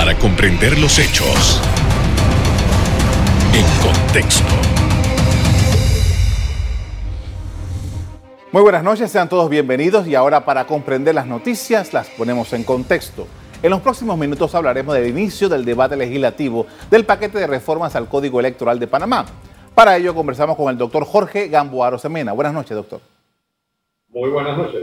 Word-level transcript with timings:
para 0.00 0.16
comprender 0.16 0.78
los 0.78 0.98
hechos 0.98 1.60
en 3.52 3.66
contexto. 3.86 4.48
Muy 8.50 8.62
buenas 8.62 8.82
noches, 8.82 9.10
sean 9.10 9.28
todos 9.28 9.50
bienvenidos 9.50 10.06
y 10.06 10.14
ahora 10.14 10.46
para 10.46 10.66
comprender 10.66 11.14
las 11.14 11.26
noticias 11.26 11.92
las 11.92 12.08
ponemos 12.08 12.50
en 12.54 12.64
contexto. 12.64 13.26
En 13.62 13.68
los 13.68 13.82
próximos 13.82 14.16
minutos 14.16 14.54
hablaremos 14.54 14.94
del 14.94 15.06
inicio 15.06 15.50
del 15.50 15.66
debate 15.66 15.96
legislativo 15.96 16.66
del 16.90 17.04
paquete 17.04 17.38
de 17.38 17.46
reformas 17.46 17.94
al 17.94 18.08
Código 18.08 18.40
Electoral 18.40 18.78
de 18.78 18.86
Panamá. 18.86 19.26
Para 19.74 19.98
ello 19.98 20.14
conversamos 20.14 20.56
con 20.56 20.70
el 20.70 20.78
doctor 20.78 21.04
Jorge 21.04 21.48
Gamboaro 21.48 21.98
Semena. 21.98 22.32
Buenas 22.32 22.54
noches, 22.54 22.74
doctor. 22.74 23.02
Muy 24.08 24.30
buenas 24.30 24.56
noches. 24.56 24.80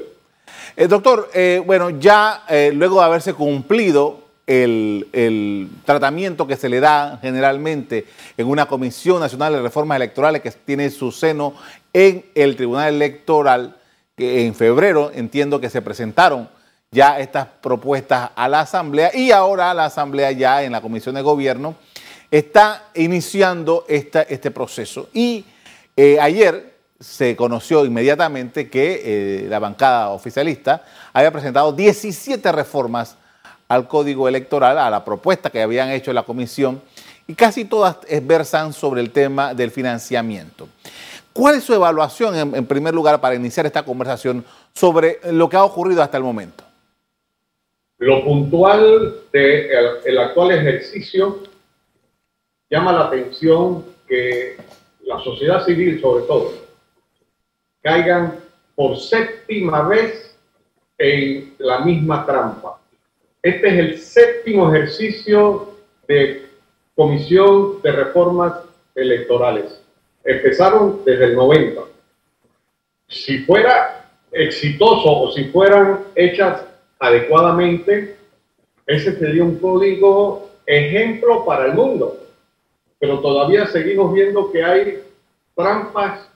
Eh, 0.75 0.87
doctor, 0.87 1.31
eh, 1.33 1.59
bueno, 1.65 1.89
ya 1.89 2.43
eh, 2.47 2.69
luego 2.71 2.99
de 2.99 3.05
haberse 3.07 3.33
cumplido 3.33 4.26
el, 4.47 5.69
tratamiento 5.85 6.47
que 6.47 6.55
se 6.55 6.69
le 6.69 6.79
da 6.79 7.19
generalmente 7.21 8.05
en 8.37 8.47
una 8.47 8.65
Comisión 8.65 9.19
Nacional 9.19 9.53
de 9.53 9.61
Reformas 9.61 9.97
Electorales 9.97 10.41
que 10.41 10.51
tiene 10.51 10.89
su 10.89 11.11
seno 11.11 11.53
en 11.93 12.25
el 12.33 12.55
Tribunal 12.55 12.93
Electoral, 12.95 13.75
que 14.15 14.45
en 14.45 14.55
febrero 14.55 15.11
entiendo 15.13 15.59
que 15.59 15.69
se 15.69 15.81
presentaron 15.81 16.49
ya 16.91 17.19
estas 17.19 17.47
propuestas 17.61 18.31
a 18.35 18.47
la 18.47 18.61
Asamblea 18.61 19.11
y 19.13 19.31
ahora 19.31 19.73
la 19.73 19.85
Asamblea 19.85 20.31
ya 20.31 20.63
en 20.63 20.71
la 20.71 20.81
Comisión 20.81 21.15
de 21.15 21.21
Gobierno 21.21 21.75
está 22.31 22.85
iniciando 22.95 23.85
esta, 23.87 24.21
este 24.23 24.51
proceso. 24.51 25.09
Y 25.13 25.45
eh, 25.95 26.17
ayer 26.19 26.77
se 26.99 27.35
conoció 27.35 27.85
inmediatamente 27.85 28.69
que 28.69 29.01
eh, 29.03 29.47
la 29.49 29.59
bancada 29.59 30.09
oficialista 30.09 30.83
había 31.13 31.31
presentado 31.31 31.73
17 31.73 32.51
reformas 32.51 33.17
al 33.67 33.87
código 33.87 34.27
electoral, 34.27 34.77
a 34.77 34.89
la 34.89 35.03
propuesta 35.03 35.49
que 35.49 35.61
habían 35.61 35.89
hecho 35.89 36.13
la 36.13 36.23
comisión, 36.23 36.81
y 37.27 37.33
casi 37.33 37.65
todas 37.65 37.97
versan 38.23 38.73
sobre 38.73 39.01
el 39.01 39.11
tema 39.11 39.53
del 39.53 39.71
financiamiento. 39.71 40.67
¿Cuál 41.33 41.55
es 41.55 41.63
su 41.63 41.73
evaluación, 41.73 42.55
en, 42.55 42.65
primer 42.65 42.95
lugar, 42.95 43.21
para 43.21 43.35
iniciar 43.35 43.65
esta 43.65 43.83
conversación 43.83 44.43
sobre 44.73 45.19
lo 45.31 45.47
que 45.49 45.57
ha 45.57 45.63
ocurrido 45.63 46.01
hasta 46.01 46.17
el 46.17 46.23
momento? 46.23 46.63
Lo 47.99 48.23
puntual 48.23 49.17
del 49.31 49.67
de 49.69 49.99
el 50.05 50.17
actual 50.17 50.51
ejercicio 50.51 51.43
llama 52.69 52.91
la 52.91 53.05
atención 53.05 53.85
que 54.07 54.57
la 55.03 55.19
sociedad 55.23 55.63
civil, 55.65 56.01
sobre 56.01 56.23
todo, 56.25 56.53
caigan 57.81 58.39
por 58.75 58.97
séptima 58.97 59.87
vez 59.87 60.35
en 60.97 61.53
la 61.59 61.79
misma 61.79 62.25
trampa. 62.25 62.79
Este 63.47 63.67
es 63.69 63.73
el 63.75 63.97
séptimo 63.97 64.75
ejercicio 64.75 65.69
de 66.05 66.47
comisión 66.95 67.81
de 67.81 67.93
reformas 67.93 68.55
electorales. 68.93 69.81
Empezaron 70.25 70.99
desde 71.05 71.27
el 71.27 71.35
90. 71.35 71.81
Si 73.07 73.37
fuera 73.45 74.05
exitoso 74.33 75.09
o 75.09 75.31
si 75.31 75.45
fueran 75.45 76.01
hechas 76.15 76.65
adecuadamente, 76.99 78.17
ese 78.85 79.17
sería 79.17 79.45
un 79.45 79.57
código 79.59 80.49
ejemplo 80.65 81.45
para 81.45 81.67
el 81.67 81.73
mundo 81.73 82.19
pero 82.99 83.19
todavía 83.19 83.67
seguimos 83.67 84.11
viendo 84.11 84.51
que 84.51 84.63
hay 84.63 85.03
trampas 85.55 86.27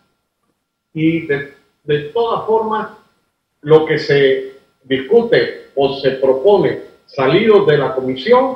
y 0.94 1.26
de, 1.26 1.56
de 1.84 2.00
todas 2.14 2.46
formas 2.46 2.92
lo 3.62 3.86
que 3.86 3.98
se 3.98 4.54
discute 4.84 5.72
o 5.76 5.96
se 5.96 6.12
propone 6.12 6.91
salido 7.14 7.66
de 7.66 7.78
la 7.78 7.94
comisión 7.94 8.56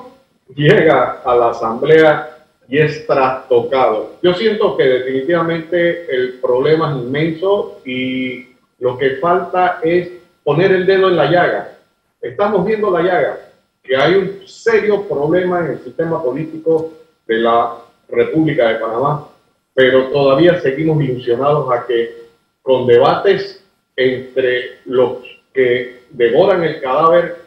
llega 0.56 1.22
a 1.24 1.36
la 1.36 1.50
asamblea 1.50 2.38
y 2.68 2.80
es 2.80 3.06
trastocado. 3.06 4.14
Yo 4.24 4.34
siento 4.34 4.76
que 4.78 4.84
definitivamente 4.84 6.14
el 6.14 6.40
problema 6.40 6.92
es 6.92 6.98
inmenso 6.98 7.82
y 7.86 8.48
lo 8.80 8.98
que 8.98 9.18
falta 9.18 9.80
es 9.84 10.10
poner 10.44 10.72
el 10.72 10.86
dedo 10.86 11.10
en 11.10 11.18
la 11.18 11.30
llaga. 11.30 11.78
Estamos 12.22 12.66
viendo 12.66 12.90
la 12.90 13.02
llaga, 13.02 13.40
que 13.84 13.96
hay 13.96 14.16
un 14.16 14.48
serio 14.48 15.04
problema 15.04 15.60
en 15.60 15.74
el 15.74 15.80
sistema 15.80 16.24
político 16.24 16.94
de 17.28 17.38
la 17.38 17.76
República 18.10 18.70
de 18.70 18.76
Panamá, 18.76 19.28
pero 19.74 20.08
todavía 20.08 20.60
seguimos 20.62 21.04
ilusionados 21.04 21.72
a 21.72 21.86
que 21.86 22.26
con 22.62 22.88
debates 22.88 23.64
entre 23.96 24.80
los 24.86 25.18
que 25.54 26.02
devoran 26.12 26.64
el 26.64 26.82
cadáver 26.82 27.45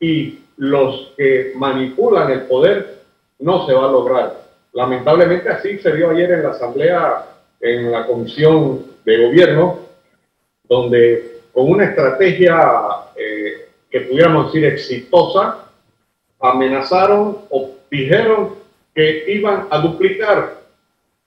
y 0.00 0.38
los 0.56 1.12
que 1.16 1.52
manipulan 1.54 2.30
el 2.30 2.42
poder, 2.42 2.98
no 3.38 3.66
se 3.66 3.72
va 3.72 3.88
a 3.88 3.92
lograr. 3.92 4.42
Lamentablemente 4.72 5.48
así 5.48 5.78
se 5.78 5.92
vio 5.92 6.10
ayer 6.10 6.30
en 6.32 6.42
la 6.42 6.50
Asamblea, 6.50 7.26
en 7.60 7.90
la 7.90 8.06
Comisión 8.06 8.84
de 9.04 9.26
Gobierno, 9.26 9.78
donde 10.64 11.40
con 11.52 11.70
una 11.70 11.84
estrategia 11.84 12.56
eh, 13.16 13.68
que 13.90 14.02
pudiéramos 14.02 14.46
decir 14.46 14.66
exitosa, 14.66 15.64
amenazaron 16.40 17.38
o 17.50 17.70
dijeron 17.90 18.54
que 18.94 19.24
iban 19.28 19.66
a 19.70 19.78
duplicar 19.78 20.58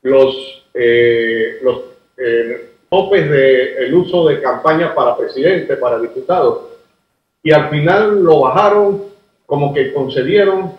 los, 0.04 0.64
eh, 0.74 1.60
los 1.62 1.82
eh, 2.18 2.70
topes 2.90 3.30
del 3.30 3.94
uso 3.94 4.28
de 4.28 4.42
campaña 4.42 4.94
para 4.94 5.18
presidente, 5.18 5.78
para 5.78 6.00
diputado, 6.00 6.71
y 7.44 7.52
al 7.52 7.70
final 7.70 8.24
lo 8.24 8.42
bajaron, 8.42 9.04
como 9.46 9.74
que 9.74 9.94
concedieron. 9.94 10.74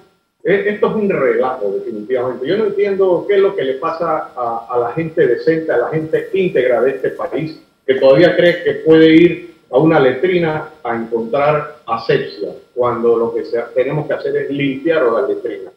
E, 0.45 0.71
esto 0.71 0.89
es 0.89 0.95
un 0.95 1.11
relajo, 1.11 1.71
definitivamente. 1.73 2.47
Yo 2.47 2.57
no 2.57 2.67
entiendo 2.67 3.25
qué 3.29 3.35
es 3.35 3.41
lo 3.41 3.55
que 3.55 3.65
le 3.65 3.75
pasa 3.75 4.31
a, 4.37 4.79
la 4.79 4.93
gente 4.93 5.27
decente, 5.27 5.73
a 5.73 5.79
la 5.79 5.89
gente 5.89 6.29
íntegra 6.33 6.81
de 6.83 6.91
este 6.93 7.11
país, 7.11 7.61
que 7.87 7.95
todavía 7.95 8.37
cree 8.37 8.63
que 8.63 8.73
puede 8.87 9.15
ir 9.15 9.55
a 9.71 9.79
una 9.79 9.99
letrina 9.99 10.69
a 10.85 10.95
encontrar 10.95 11.79
asepsia, 11.87 12.51
cuando 12.75 13.17
lo 13.17 13.35
que 13.35 13.43
tenemos 13.75 14.07
que 14.07 14.15
hacer 14.15 14.37
es 14.37 14.51
limpiar 14.51 15.03
la 15.05 15.27
letrina. 15.27 15.71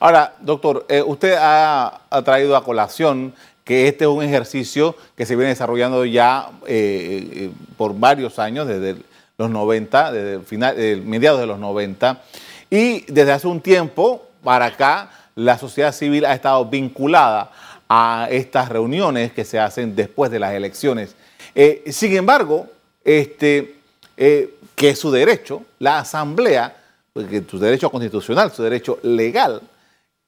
Ahora, 0.00 0.34
doctor, 0.40 0.84
eh, 0.88 1.02
usted 1.02 1.34
ha, 1.38 2.00
traído 2.24 2.56
a 2.56 2.64
colación 2.64 3.32
que 3.64 3.88
este 3.88 4.04
es 4.04 4.10
un 4.10 4.22
ejercicio 4.22 4.94
que 5.16 5.24
se 5.24 5.36
viene 5.36 5.50
desarrollando 5.50 6.04
ya 6.04 6.50
eh, 6.66 7.28
eh, 7.32 7.50
por 7.76 7.98
varios 7.98 8.38
años, 8.38 8.66
desde 8.66 8.96
los 9.38 9.50
90, 9.50 10.12
desde 10.12 10.44
final, 10.44 10.76
mediados 11.04 11.40
de 11.40 11.46
los 11.46 11.58
90, 11.58 12.22
y 12.70 13.00
desde 13.12 13.32
hace 13.32 13.46
un 13.46 13.60
tiempo 13.60 14.26
para 14.42 14.66
acá 14.66 15.10
la 15.34 15.58
sociedad 15.58 15.92
civil 15.92 16.24
ha 16.24 16.34
estado 16.34 16.64
vinculada 16.64 17.50
a 17.88 18.28
estas 18.30 18.68
reuniones 18.68 19.32
que 19.32 19.44
se 19.44 19.58
hacen 19.58 19.94
después 19.96 20.30
de 20.30 20.38
las 20.38 20.54
elecciones. 20.54 21.14
sin 21.90 22.16
embargo, 22.16 22.66
este, 23.04 23.76
que 24.16 24.88
es 24.90 24.98
su 24.98 25.10
derecho, 25.10 25.62
la 25.78 25.98
asamblea, 25.98 26.76
porque 27.12 27.44
su 27.48 27.58
derecho 27.58 27.90
constitucional, 27.90 28.52
su 28.52 28.62
derecho 28.62 28.98
legal, 29.02 29.62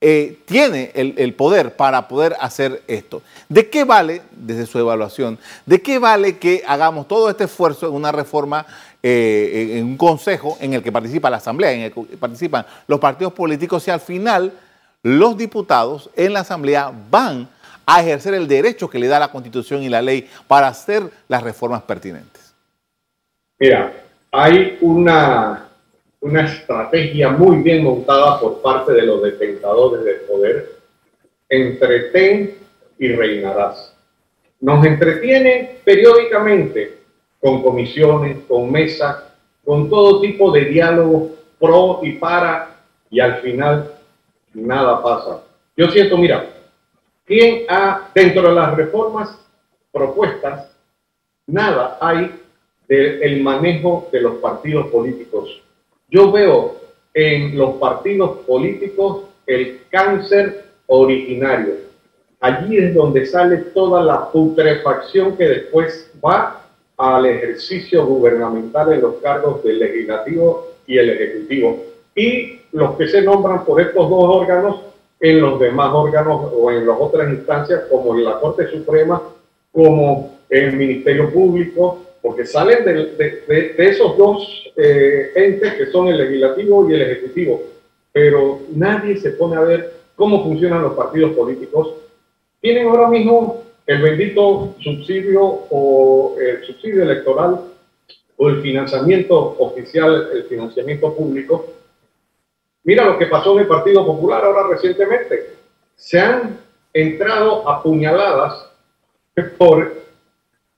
eh, 0.00 0.41
tiene 0.44 0.93
el, 0.94 1.34
poder 1.34 1.75
para 1.75 2.06
poder 2.06 2.37
hacer 2.38 2.83
esto. 2.87 3.23
¿De 3.49 3.71
qué 3.71 3.84
vale, 3.84 4.23
desde 4.31 4.67
su 4.67 4.78
evaluación, 4.78 5.38
de 5.65 5.81
qué 5.81 5.99
vale 5.99 6.37
que 6.37 6.62
hagamos 6.67 7.09
todo 7.09 7.31
este 7.31 7.44
esfuerzo 7.44 7.88
en 7.88 7.94
una 7.94 8.12
reforma, 8.12 8.67
eh, 9.09 9.78
en 9.78 9.84
un 9.84 9.97
consejo 9.97 10.56
en 10.61 10.75
el 10.75 10.83
que 10.83 10.91
participa 10.91 11.31
la 11.31 11.37
Asamblea, 11.37 11.72
en 11.72 11.81
el 11.83 11.93
que 11.93 12.17
participan 12.17 12.67
los 12.87 12.99
partidos 12.99 13.33
políticos 13.33 13.87
y 13.87 13.91
al 13.91 14.00
final 14.00 14.53
los 15.03 15.37
diputados 15.37 16.11
en 16.17 16.33
la 16.33 16.41
Asamblea 16.41 16.93
van 17.11 17.49
a 17.87 18.00
ejercer 18.00 18.34
el 18.34 18.49
derecho 18.49 18.91
que 18.91 18.99
le 18.99 19.06
da 19.06 19.21
la 19.21 19.28
Constitución 19.28 19.83
y 19.83 19.89
la 19.89 20.03
ley 20.03 20.28
para 20.49 20.69
hacer 20.69 21.05
las 21.28 21.43
reformas 21.43 21.83
pertinentes? 21.83 22.55
Mira, 23.59 23.93
hay 24.33 24.78
una 24.81 25.67
una 26.21 26.44
estrategia 26.44 27.31
muy 27.31 27.62
bien 27.62 27.84
montada 27.84 28.41
por 28.41 28.61
parte 28.61 28.93
de 28.93 29.02
los 29.02 29.23
detentadores 29.23 30.05
del 30.05 30.17
poder. 30.23 30.73
Entretén 31.49 32.56
y 32.99 33.12
reinarás. 33.12 33.94
Nos 34.61 34.85
entretienen 34.85 35.79
periódicamente 35.85 36.99
con 37.41 37.62
comisiones, 37.62 38.38
con 38.49 38.71
mesas, 38.71 39.25
con 39.65 39.88
todo 39.88 40.21
tipo 40.21 40.50
de 40.53 40.67
diálogos 40.67 41.31
pro 41.59 42.00
y 42.03 42.12
para, 42.12 42.77
y 43.11 43.21
al 43.21 43.37
final 43.43 43.93
nada 44.55 45.03
pasa. 45.03 45.43
Yo 45.77 45.88
siento, 45.88 46.17
mira, 46.17 46.49
¿quién 47.25 47.65
ha, 47.69 48.09
dentro 48.15 48.43
de 48.49 48.55
las 48.55 48.75
reformas 48.77 49.38
propuestas, 49.93 50.71
nada 51.47 51.99
hay 52.00 52.41
del 52.88 53.43
manejo 53.43 54.09
de 54.12 54.21
los 54.21 54.35
partidos 54.37 54.87
políticos 54.88 55.62
yo 56.09 56.31
veo 56.31 56.77
en 57.15 57.59
los 57.59 57.77
partidos 57.77 58.38
políticos 58.47 59.25
el 59.47 59.81
cáncer 59.91 60.67
originario. 60.87 61.75
Allí 62.41 62.79
es 62.79 62.94
donde 62.94 63.27
sale 63.27 63.56
toda 63.75 64.03
la 64.03 64.31
putrefacción 64.31 65.37
que 65.37 65.44
después 65.44 66.12
va 66.25 66.65
al 66.96 67.26
ejercicio 67.26 68.06
gubernamental 68.06 68.93
en 68.93 69.02
los 69.02 69.16
cargos 69.16 69.62
del 69.62 69.78
legislativo 69.78 70.69
y 70.87 70.98
el 70.98 71.10
ejecutivo. 71.10 71.84
y 72.14 72.60
los 72.72 72.96
que 72.96 73.08
se 73.08 73.22
nombran 73.22 73.64
por 73.64 73.81
estos 73.81 74.08
dos 74.10 74.25
órganos 74.25 74.81
en 75.20 75.40
los 75.40 75.58
demás 75.58 75.90
órganos 75.93 76.52
o 76.54 76.70
en 76.70 76.87
las 76.87 76.96
otras 76.98 77.32
instancias 77.32 77.84
como 77.90 78.14
en 78.14 78.25
la 78.25 78.38
Corte 78.40 78.69
Suprema, 78.69 79.22
como 79.72 80.37
el 80.48 80.76
Ministerio 80.76 81.32
Público, 81.32 82.02
porque 82.20 82.44
salen 82.44 82.84
de, 82.84 83.75
esos 83.78 84.16
dos 84.16 84.72
eh, 84.76 85.31
entes 85.34 85.75
que 85.75 85.87
son 85.87 86.08
el 86.08 86.19
legislativo 86.19 86.88
y 86.88 86.94
el 86.94 87.02
ejecutivo, 87.02 87.62
pero 88.12 88.60
nadie 88.75 89.16
se 89.16 89.31
pone 89.31 89.56
a 89.56 89.60
ver 89.60 89.92
cómo 90.16 90.42
funcionan 90.42 90.82
los 90.82 90.94
partidos 90.94 91.32
políticos. 91.32 91.94
Tienen 92.60 92.88
ahora 92.88 93.08
mismo 93.08 93.62
el 93.87 94.03
bendito 94.03 94.75
subsidio 94.81 95.43
o 95.43 96.37
el 96.41 96.65
subsidio 96.65 97.03
electoral 97.03 97.61
o 98.37 98.49
el 98.49 98.61
financiamiento 98.61 99.56
oficial, 99.59 100.29
el 100.33 100.44
financiamiento 100.44 101.15
público. 101.15 101.67
Mira 102.85 103.05
lo 103.05 103.19
que 103.19 103.27
pasó 103.27 103.55
en 103.55 103.61
el 103.61 103.67
Partido 103.67 104.05
Popular 104.05 104.44
ahora 104.44 104.69
recientemente. 104.69 105.55
Se 105.94 106.21
han 106.21 106.59
entrado 106.93 107.69
a 107.69 107.83
puñaladas 107.83 108.71
por 109.59 109.93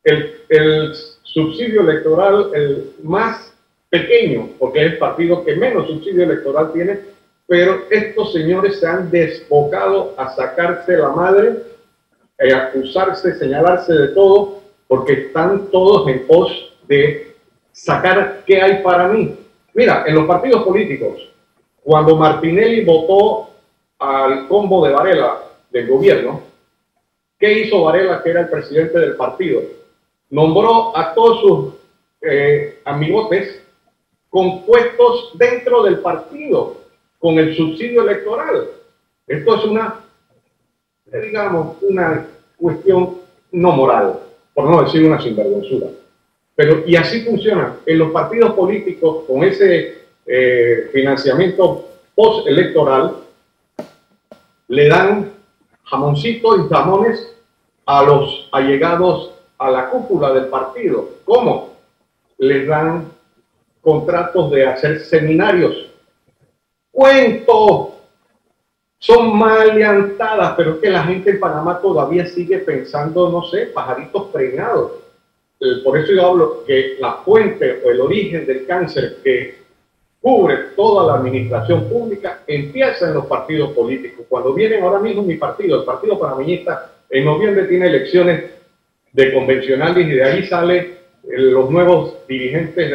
el, 0.05 0.41
el 0.49 0.95
subsidio 1.23 1.83
electoral 1.83 2.51
el 2.55 2.93
más 3.03 3.53
pequeño, 3.91 4.51
porque 4.59 4.81
es 4.81 4.93
el 4.93 4.99
partido 4.99 5.45
que 5.45 5.57
menos 5.57 5.87
subsidio 5.87 6.25
electoral 6.25 6.73
tiene, 6.73 7.01
pero 7.47 7.85
estos 7.91 8.33
señores 8.33 8.79
se 8.79 8.87
han 8.87 9.11
desbocado 9.11 10.15
a 10.19 10.35
sacarse 10.35 10.97
la 10.97 11.09
madre, 11.09 11.57
a 12.39 12.57
acusarse, 12.57 13.39
señalarse 13.39 13.93
de 13.93 14.09
todo, 14.09 14.61
porque 14.87 15.13
están 15.13 15.71
todos 15.71 16.09
en 16.09 16.27
pos 16.27 16.77
de 16.87 17.35
sacar 17.73 18.43
qué 18.47 18.63
hay 18.63 18.83
para 18.83 19.09
mí. 19.09 19.37
Mira, 19.75 20.05
en 20.07 20.15
los 20.15 20.27
partidos 20.27 20.63
políticos, 20.65 21.31
cuando 21.83 22.17
Martinelli 22.17 22.85
votó 22.85 23.51
al 23.99 24.49
combo 24.49 24.85
de 24.87 24.93
Varela 24.93 25.43
del 25.71 25.89
gobierno, 25.89 26.43
¿qué 27.39 27.61
hizo 27.61 27.83
Varela, 27.83 28.23
que 28.23 28.31
era 28.31 28.43
el 28.43 28.49
presidente 28.49 28.99
del 28.99 29.17
partido? 29.17 29.79
nombró 30.31 30.97
a 30.97 31.15
todos 31.15 31.41
sus 31.41 31.75
eh, 32.21 32.81
amigotes 32.85 33.63
con 34.29 34.65
puestos 34.65 35.33
dentro 35.39 35.83
del 35.83 36.01
partido, 36.01 36.77
con 37.19 37.39
el 37.39 37.57
subsidio 37.57 38.03
electoral. 38.03 38.69
Esto 39.27 39.57
es 39.57 39.65
una, 39.65 40.05
digamos, 41.13 41.77
una 41.83 42.27
cuestión 42.57 43.19
no 43.53 43.73
moral, 43.73 44.19
por 44.55 44.65
no 44.71 44.83
decir 44.83 45.05
una 45.05 45.21
sinvergüenzura. 45.21 45.89
Pero, 46.55 46.83
y 46.87 46.97
así 46.97 47.23
funciona. 47.23 47.77
En 47.87 47.99
los 47.99 48.11
partidos 48.11 48.53
políticos, 48.55 49.25
con 49.27 49.45
ese 49.45 49.99
eh, 50.27 50.91
financiamiento 50.93 51.89
postelectoral, 52.15 53.17
le 54.69 54.89
dan 54.89 55.33
jamoncitos 55.85 56.59
y 56.59 56.69
jamones 56.69 57.35
a 57.87 58.03
los 58.03 58.49
allegados 58.53 59.33
a 59.57 59.71
la 59.71 59.89
cúpula 59.91 60.33
del 60.33 60.47
partido. 60.47 61.09
¿Cómo? 61.25 61.75
Les 62.39 62.67
dan 62.67 63.11
contratos 63.81 64.51
de 64.51 64.67
hacer 64.67 65.01
seminarios. 65.01 65.91
Cuentos. 66.91 67.89
Son 69.01 69.39
maleantadas, 69.39 70.55
pero 70.57 70.73
es 70.73 70.79
que 70.79 70.91
la 70.91 71.05
gente 71.05 71.31
en 71.31 71.41
Panamá 71.41 71.81
todavía 71.81 72.27
sigue 72.27 72.59
pensando, 72.59 73.31
no 73.31 73.45
sé, 73.45 73.67
pajaritos 73.67 74.27
preñados. 74.33 74.93
Eh, 75.61 75.83
por 75.85 75.99
eso 75.99 76.13
yo 76.13 76.27
hablo 76.27 76.65
que 76.67 76.97
la 76.99 77.15
fuente 77.25 77.81
o 77.85 77.91
el 77.91 78.01
origen 78.01 78.45
del 78.45 78.67
cáncer 78.67 79.19
que 79.23 79.59
cubre 80.21 80.57
toda 80.75 81.07
la 81.07 81.21
administración 81.21 81.89
pública 81.89 82.43
empieza 82.47 83.07
en 83.07 83.15
los 83.15 83.27
partidos 83.27 83.71
políticos. 83.71 84.27
Cuando 84.29 84.53
vienen 84.53 84.83
ahora 84.83 84.99
mismo 84.99 85.23
mi 85.23 85.37
partido, 85.37 85.79
el 85.79 85.85
Partido 85.85 86.19
Panameñista, 86.19 86.93
en 87.09 87.25
noviembre 87.25 87.67
tiene 87.67 87.87
elecciones 87.87 88.51
de 89.13 89.33
convencionales 89.33 90.07
y 90.09 90.11
de 90.11 90.25
ahí 90.25 90.47
salen 90.47 90.99
los 91.25 91.71
nuevos 91.71 92.27
dirigentes 92.27 92.91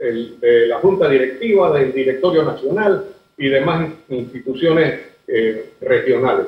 de 0.00 0.66
la 0.68 0.78
Junta 0.78 1.08
Directiva, 1.08 1.70
del 1.78 1.92
Directorio 1.92 2.44
Nacional 2.44 3.04
y 3.36 3.48
demás 3.48 3.90
instituciones 4.08 5.13
eh, 5.26 5.70
regionales. 5.80 6.46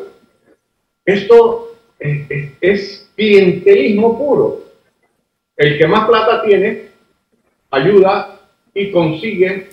Esto 1.04 1.76
es, 1.98 3.10
clientelismo 3.14 4.18
puro. 4.18 4.64
El 5.56 5.78
que 5.78 5.86
más 5.86 6.06
plata 6.06 6.42
tiene 6.42 6.88
ayuda 7.70 8.40
y 8.74 8.90
consigue 8.90 9.68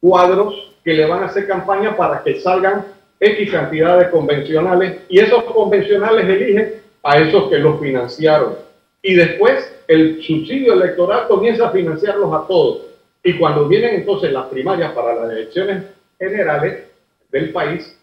cuadros 0.00 0.74
que 0.84 0.94
le 0.94 1.06
van 1.06 1.22
a 1.22 1.26
hacer 1.26 1.46
campaña 1.46 1.96
para 1.96 2.22
que 2.22 2.40
salgan 2.40 2.86
X 3.20 3.50
cantidad 3.50 3.98
de 3.98 4.10
convencionales 4.10 5.02
y 5.08 5.20
esos 5.20 5.44
convencionales 5.44 6.28
eligen 6.28 6.74
a 7.02 7.18
esos 7.18 7.48
que 7.50 7.58
los 7.58 7.80
financiaron. 7.80 8.56
Y 9.02 9.14
después 9.14 9.72
el 9.86 10.22
subsidio 10.22 10.72
electoral 10.72 11.28
comienza 11.28 11.68
a 11.68 11.72
financiarlos 11.72 12.32
a 12.34 12.46
todos. 12.46 12.82
Y 13.22 13.38
cuando 13.38 13.68
vienen 13.68 13.96
entonces 13.96 14.32
las 14.32 14.46
primarias 14.46 14.92
para 14.92 15.14
las 15.14 15.30
elecciones 15.30 15.84
generales 16.18 16.84
del 17.30 17.50
país, 17.52 17.96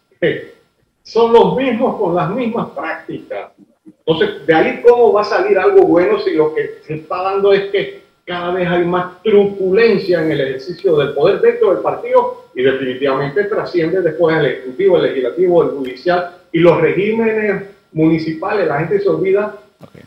son 1.03 1.33
los 1.33 1.55
mismos 1.55 1.97
con 1.97 2.15
las 2.15 2.29
mismas 2.31 2.69
prácticas. 2.69 3.51
Entonces, 3.85 4.45
de 4.45 4.53
ahí 4.53 4.81
cómo 4.87 5.13
va 5.13 5.21
a 5.21 5.25
salir 5.25 5.57
algo 5.57 5.83
bueno 5.83 6.19
si 6.19 6.33
lo 6.33 6.53
que 6.53 6.79
se 6.85 6.95
está 6.95 7.21
dando 7.21 7.53
es 7.53 7.71
que 7.71 8.05
cada 8.25 8.53
vez 8.53 8.67
hay 8.67 8.83
más 8.85 9.21
truculencia 9.21 10.23
en 10.23 10.31
el 10.31 10.41
ejercicio 10.41 10.95
del 10.97 11.13
poder 11.13 11.41
dentro 11.41 11.73
del 11.73 11.83
partido 11.83 12.45
y 12.55 12.63
definitivamente 12.63 13.43
trasciende 13.43 14.01
después 14.01 14.35
al 14.35 14.45
Ejecutivo, 14.45 14.97
el 14.97 15.03
Legislativo, 15.03 15.63
el 15.63 15.69
Judicial 15.69 16.37
y 16.51 16.59
los 16.59 16.81
regímenes 16.81 17.63
municipales, 17.91 18.67
la 18.67 18.79
gente 18.79 18.99
se 18.99 19.09
olvida 19.09 19.59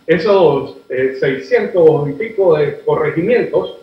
esos 0.06 0.76
600 0.88 2.08
eh, 2.08 2.10
y 2.10 2.12
pico 2.14 2.56
de 2.56 2.80
corregimientos, 2.80 3.76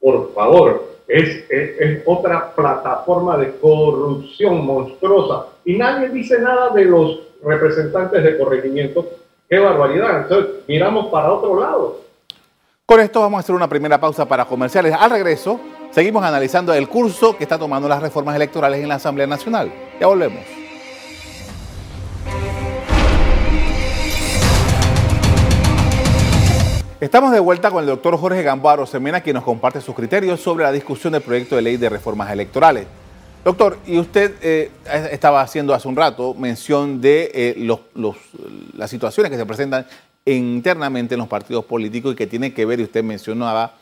por 0.00 0.32
favor, 0.34 0.90
es, 1.08 1.44
es, 1.50 2.02
otra 2.06 2.54
plataforma 2.54 3.36
de 3.38 3.52
corrupción 3.56 4.64
monstruosa. 4.64 5.46
Y 5.64 5.76
nadie 5.76 6.08
dice 6.08 6.40
nada 6.40 6.70
de 6.70 6.84
los 6.84 7.20
representantes 7.42 8.22
de 8.22 8.38
corregimiento. 8.38 9.06
¡Qué 9.48 9.58
barbaridad! 9.58 10.22
Entonces, 10.22 10.52
miramos 10.68 11.06
para 11.06 11.32
otro 11.32 11.60
lado. 11.60 12.00
Con 12.86 13.00
esto 13.00 13.20
vamos 13.20 13.38
a 13.38 13.40
hacer 13.40 13.54
una 13.54 13.68
primera 13.68 14.00
pausa 14.00 14.26
para 14.26 14.44
comerciales. 14.44 14.94
Al 14.98 15.10
regreso, 15.10 15.60
seguimos 15.90 16.24
analizando 16.24 16.72
el 16.74 16.88
curso 16.88 17.36
que 17.36 17.44
está 17.44 17.58
tomando 17.58 17.88
las 17.88 18.02
reformas 18.02 18.34
electorales 18.34 18.80
en 18.80 18.88
la 18.88 18.96
Asamblea 18.96 19.26
Nacional. 19.26 19.70
Ya 20.00 20.06
volvemos. 20.06 20.40
Estamos 27.00 27.32
de 27.32 27.40
vuelta 27.40 27.70
con 27.70 27.80
el 27.80 27.86
doctor 27.86 28.18
Jorge 28.18 28.42
Gambaro 28.42 28.84
Semena, 28.86 29.22
quien 29.22 29.34
nos 29.34 29.44
comparte 29.44 29.80
sus 29.80 29.94
criterios 29.94 30.40
sobre 30.40 30.64
la 30.64 30.72
discusión 30.72 31.12
del 31.12 31.22
proyecto 31.22 31.56
de 31.56 31.62
ley 31.62 31.76
de 31.76 31.88
reformas 31.88 32.30
electorales. 32.30 32.86
Doctor, 33.42 33.78
y 33.86 33.98
usted 33.98 34.34
eh, 34.42 34.70
estaba 35.10 35.40
haciendo 35.40 35.72
hace 35.72 35.88
un 35.88 35.96
rato 35.96 36.34
mención 36.34 37.00
de 37.00 37.30
eh, 37.32 37.78
las 38.74 38.90
situaciones 38.90 39.30
que 39.30 39.38
se 39.38 39.46
presentan 39.46 39.86
internamente 40.26 41.14
en 41.14 41.20
los 41.20 41.28
partidos 41.28 41.64
políticos 41.64 42.12
y 42.12 42.16
que 42.16 42.26
tienen 42.26 42.52
que 42.52 42.66
ver, 42.66 42.80
y 42.80 42.82
usted 42.82 43.02
mencionaba, 43.02 43.76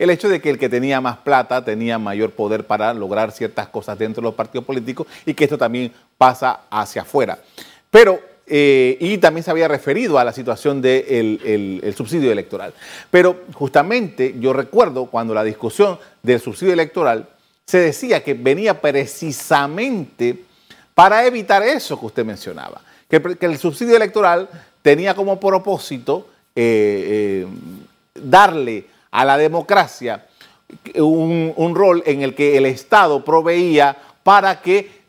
el 0.00 0.10
hecho 0.10 0.28
de 0.28 0.40
que 0.40 0.50
el 0.50 0.58
que 0.58 0.68
tenía 0.68 1.00
más 1.00 1.18
plata 1.18 1.64
tenía 1.64 1.96
mayor 1.96 2.32
poder 2.32 2.66
para 2.66 2.92
lograr 2.92 3.30
ciertas 3.30 3.68
cosas 3.68 3.96
dentro 3.96 4.20
de 4.20 4.24
los 4.24 4.34
partidos 4.34 4.64
políticos 4.64 5.06
y 5.24 5.32
que 5.32 5.44
esto 5.44 5.58
también 5.58 5.92
pasa 6.18 6.62
hacia 6.68 7.02
afuera. 7.02 7.38
Pero 7.92 8.18
eh, 8.48 8.96
y 9.00 9.16
también 9.18 9.44
se 9.44 9.50
había 9.52 9.68
referido 9.68 10.18
a 10.18 10.24
la 10.24 10.32
situación 10.32 10.82
del 10.82 11.94
subsidio 11.96 12.32
electoral. 12.32 12.74
Pero 13.12 13.42
justamente 13.54 14.34
yo 14.40 14.52
recuerdo 14.52 15.06
cuando 15.06 15.32
la 15.34 15.44
discusión 15.44 15.98
del 16.22 16.40
subsidio 16.40 16.72
electoral 16.72 17.28
se 17.66 17.78
decía 17.78 18.22
que 18.22 18.34
venía 18.34 18.80
precisamente 18.80 20.44
para 20.94 21.24
evitar 21.26 21.62
eso 21.62 21.98
que 21.98 22.06
usted 22.06 22.24
mencionaba, 22.24 22.80
que, 23.08 23.22
el 23.40 23.58
subsidio 23.58 23.96
electoral 23.96 24.48
tenía 24.82 25.14
como 25.14 25.40
propósito 25.40 26.28
eh, 26.54 27.44
eh, 27.44 27.46
darle 28.14 28.86
a 29.10 29.24
la 29.24 29.36
democracia 29.36 30.26
un 30.96 31.72
rol 31.74 32.02
en 32.06 32.22
el 32.22 32.34
que 32.34 32.56
el 32.56 32.66
Estado 32.66 33.24
proveía 33.24 33.96
para 34.22 34.60
que 34.60 35.02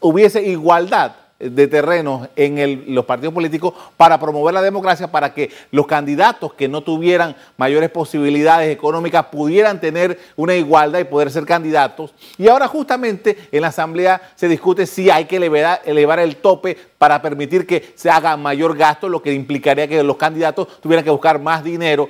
hubiese 0.00 0.42
igualdad 0.42 1.12
de 1.40 1.66
terrenos 1.66 2.28
en 2.36 2.94
los 2.94 3.04
partidos 3.04 3.34
políticos 3.34 3.74
para 3.96 4.20
promover 4.20 4.54
la 4.54 4.62
democracia, 4.62 5.10
para 5.10 5.32
que 5.34 5.50
los 5.70 5.86
candidatos 5.86 6.52
que 6.52 6.68
no 6.68 6.82
tuvieran 6.82 7.34
mayores 7.56 7.90
posibilidades 7.90 8.70
económicas 8.72 9.26
pudieran 9.26 9.80
tener 9.80 10.18
una 10.36 10.54
igualdad 10.54 11.00
y 11.00 11.04
poder 11.04 11.30
ser 11.30 11.46
candidatos. 11.46 12.14
Y 12.38 12.48
ahora 12.48 12.68
justamente 12.68 13.36
en 13.50 13.62
la 13.62 13.68
Asamblea 13.68 14.20
se 14.36 14.48
discute 14.48 14.86
si 14.86 15.10
hay 15.10 15.24
que 15.24 15.36
elevar, 15.36 16.20
el 16.20 16.36
tope 16.36 16.76
para 16.98 17.22
permitir 17.22 17.66
que 17.66 17.92
se 17.94 18.10
haga 18.10 18.36
mayor 18.36 18.76
gasto, 18.76 19.08
lo 19.08 19.22
que 19.22 19.32
implicaría 19.32 19.88
que 19.88 20.02
los 20.02 20.16
candidatos 20.16 20.80
tuvieran 20.80 21.04
que 21.04 21.10
buscar 21.10 21.40
más 21.40 21.64
dinero. 21.64 22.08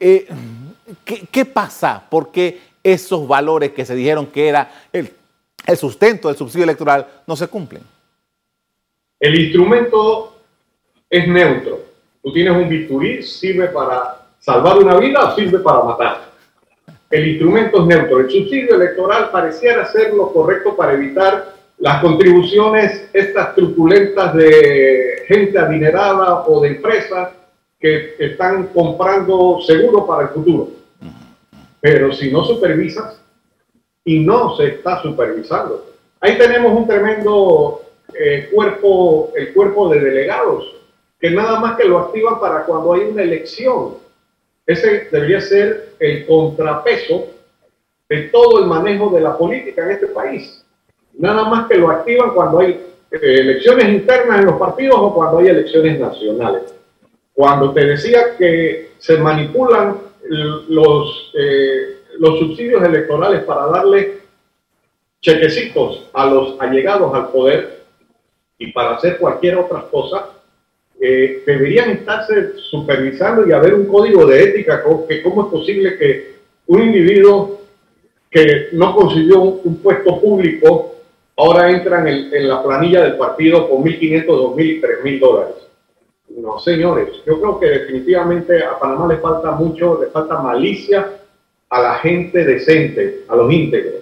Eh, 0.00 0.26
¿qué, 1.04 1.26
¿Qué 1.30 1.44
pasa? 1.44 2.02
¿Por 2.08 2.30
qué 2.30 2.60
esos 2.82 3.26
valores 3.28 3.72
que 3.72 3.84
se 3.84 3.94
dijeron 3.94 4.26
que 4.26 4.48
era 4.48 4.70
el 4.92 5.12
el 5.68 5.76
sustento 5.76 6.28
del 6.28 6.36
subsidio 6.36 6.64
electoral 6.64 7.06
no 7.26 7.36
se 7.36 7.46
cumplen. 7.46 7.82
El 9.20 9.40
instrumento 9.40 10.36
es 11.10 11.26
neutro. 11.28 11.80
Tú 12.22 12.32
tienes 12.32 12.54
un 12.54 12.68
bisturí, 12.68 13.22
sirve 13.22 13.68
para 13.68 14.26
salvar 14.38 14.78
una 14.78 14.96
vida 14.96 15.24
o 15.24 15.34
sirve 15.34 15.58
para 15.58 15.82
matar. 15.82 16.28
El 17.10 17.28
instrumento 17.28 17.80
es 17.80 17.86
neutro. 17.86 18.20
El 18.20 18.30
subsidio 18.30 18.76
electoral 18.76 19.30
pareciera 19.30 19.86
ser 19.86 20.14
lo 20.14 20.32
correcto 20.32 20.76
para 20.76 20.92
evitar 20.92 21.54
las 21.78 22.02
contribuciones, 22.02 23.08
estas 23.12 23.54
truculentas 23.54 24.34
de 24.34 25.24
gente 25.26 25.58
adinerada 25.58 26.44
o 26.46 26.60
de 26.60 26.68
empresas 26.68 27.30
que 27.78 28.14
están 28.18 28.68
comprando 28.68 29.60
seguro 29.60 30.06
para 30.06 30.24
el 30.24 30.28
futuro. 30.30 30.70
Pero 31.80 32.12
si 32.12 32.30
no 32.30 32.44
supervisas, 32.44 33.18
y 34.08 34.20
no 34.20 34.56
se 34.56 34.68
está 34.68 35.02
supervisando. 35.02 35.84
Ahí 36.18 36.38
tenemos 36.38 36.72
un 36.72 36.86
tremendo 36.86 37.82
eh, 38.18 38.48
cuerpo, 38.52 39.32
el 39.36 39.52
cuerpo 39.52 39.88
de 39.88 40.00
delegados, 40.00 40.74
que 41.20 41.30
nada 41.30 41.60
más 41.60 41.76
que 41.76 41.84
lo 41.84 41.98
activan 41.98 42.40
para 42.40 42.64
cuando 42.64 42.94
hay 42.94 43.02
una 43.02 43.22
elección. 43.22 43.94
Ese 44.66 45.08
debería 45.10 45.40
ser 45.40 45.94
el 45.98 46.26
contrapeso 46.26 47.28
de 48.08 48.22
todo 48.24 48.60
el 48.60 48.66
manejo 48.66 49.10
de 49.10 49.20
la 49.20 49.36
política 49.36 49.84
en 49.84 49.90
este 49.92 50.08
país. 50.08 50.64
Nada 51.14 51.44
más 51.44 51.68
que 51.68 51.76
lo 51.76 51.90
activan 51.90 52.30
cuando 52.34 52.60
hay 52.60 52.80
eh, 53.10 53.18
elecciones 53.20 53.88
internas 53.88 54.40
en 54.40 54.46
los 54.46 54.58
partidos 54.58 54.96
o 54.98 55.14
cuando 55.14 55.38
hay 55.38 55.48
elecciones 55.48 55.98
nacionales. 55.98 56.74
Cuando 57.32 57.72
te 57.72 57.84
decía 57.84 58.36
que 58.36 58.90
se 58.98 59.16
manipulan 59.16 59.96
los... 60.68 61.32
Eh, 61.38 61.98
los 62.18 62.38
subsidios 62.38 62.82
electorales 62.82 63.44
para 63.44 63.66
darle 63.66 64.18
chequecitos 65.20 66.08
a 66.12 66.26
los 66.26 66.60
allegados 66.60 67.14
al 67.14 67.28
poder 67.30 67.77
y 68.58 68.72
para 68.72 68.96
hacer 68.96 69.18
cualquier 69.18 69.56
otra 69.56 69.84
cosa, 69.90 70.30
eh, 71.00 71.42
deberían 71.46 71.90
estarse 71.90 72.58
supervisando 72.58 73.46
y 73.46 73.52
haber 73.52 73.74
un 73.74 73.86
código 73.86 74.26
de 74.26 74.42
ética, 74.42 74.82
que 75.08 75.22
cómo 75.22 75.42
es 75.42 75.48
posible 75.48 75.96
que 75.96 76.38
un 76.66 76.82
individuo 76.82 77.60
que 78.30 78.68
no 78.72 78.94
consiguió 78.94 79.40
un, 79.40 79.76
puesto 79.76 80.20
público 80.20 80.96
ahora 81.36 81.70
entra 81.70 82.00
en, 82.00 82.34
en, 82.34 82.48
la 82.48 82.62
planilla 82.62 83.02
del 83.02 83.16
partido 83.16 83.70
con 83.70 83.84
1.500, 83.84 84.26
2.000 84.26 84.64
y 84.64 84.80
3.000 84.80 85.20
dólares. 85.20 85.54
No, 86.36 86.58
señores, 86.58 87.08
yo 87.24 87.40
creo 87.40 87.58
que 87.58 87.66
definitivamente 87.66 88.62
a 88.62 88.78
Panamá 88.78 89.06
le 89.06 89.18
falta 89.18 89.52
mucho, 89.52 89.98
le 90.02 90.08
falta 90.08 90.38
malicia 90.40 91.08
a 91.70 91.80
la 91.80 91.94
gente 91.94 92.44
decente, 92.44 93.24
a 93.28 93.36
los 93.36 93.52
íntegros, 93.52 93.97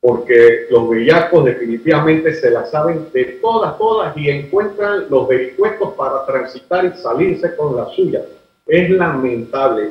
porque 0.00 0.66
los 0.70 0.88
bellacos 0.88 1.44
definitivamente 1.44 2.34
se 2.34 2.50
la 2.50 2.66
saben 2.66 3.08
de 3.12 3.24
todas, 3.42 3.76
todas 3.78 4.16
y 4.16 4.30
encuentran 4.30 5.06
los 5.10 5.26
vericuetos 5.26 5.94
para 5.94 6.24
transitar 6.24 6.84
y 6.84 6.98
salirse 6.98 7.56
con 7.56 7.76
la 7.76 7.86
suya. 7.86 8.22
Es 8.66 8.90
lamentable. 8.90 9.90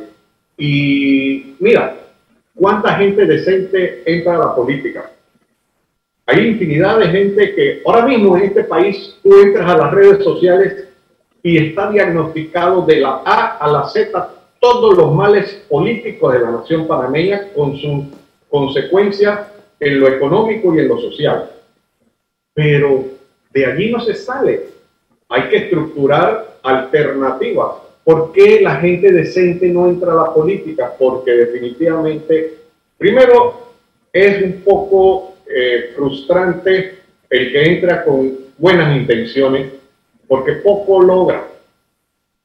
Y 0.58 1.56
mira, 1.60 1.98
¿cuánta 2.56 2.96
gente 2.96 3.26
decente 3.26 4.04
entra 4.06 4.36
a 4.36 4.40
la 4.40 4.56
política? 4.56 5.12
Hay 6.26 6.48
infinidad 6.48 7.00
de 7.00 7.08
gente 7.08 7.56
que 7.56 7.82
ahora 7.86 8.06
mismo 8.06 8.38
en 8.38 8.44
este 8.44 8.64
país 8.64 9.18
tú 9.24 9.38
entras 9.40 9.70
a 9.70 9.78
las 9.78 9.94
redes 9.94 10.24
sociales 10.24 10.88
y 11.44 11.58
está 11.58 11.92
diagnosticado 11.92 12.86
de 12.86 13.00
la 13.02 13.22
A 13.26 13.58
a 13.58 13.72
la 13.72 13.88
Z 13.88 14.30
todos 14.60 14.98
los 14.98 15.14
males 15.14 15.66
políticos 15.70 16.34
de 16.34 16.40
la 16.40 16.52
nación 16.52 16.88
panameña 16.88 17.50
con 17.56 17.78
sus 17.78 18.06
consecuencias 18.50 19.40
en 19.80 20.00
lo 20.00 20.08
económico 20.08 20.74
y 20.76 20.80
en 20.80 20.88
lo 20.88 21.00
social. 21.00 21.52
Pero 22.54 23.06
de 23.52 23.66
allí 23.66 23.92
no 23.92 24.00
se 24.00 24.14
sale. 24.14 24.66
Hay 25.30 25.50
que 25.50 25.58
estructurar 25.58 26.58
alternativas. 26.64 27.76
¿Por 28.04 28.32
qué 28.32 28.62
la 28.62 28.78
gente 28.78 29.12
decente 29.12 29.68
no 29.68 29.88
entra 29.88 30.14
a 30.14 30.28
la 30.28 30.34
política? 30.34 30.94
Porque 30.98 31.32
definitivamente, 31.32 32.54
primero, 32.98 33.74
es 34.14 34.42
un 34.42 34.62
poco 34.62 35.36
eh, 35.46 35.92
frustrante 35.96 37.00
el 37.30 37.52
que 37.52 37.64
entra 37.64 38.04
con 38.04 38.38
buenas 38.58 38.96
intenciones, 38.96 39.74
porque 40.28 40.54
poco 40.54 41.02
logra. 41.02 41.48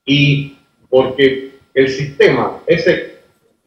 Y 0.04 0.56
porque 0.88 1.52
el 1.74 1.88
sistema, 1.88 2.60
ese 2.66 3.18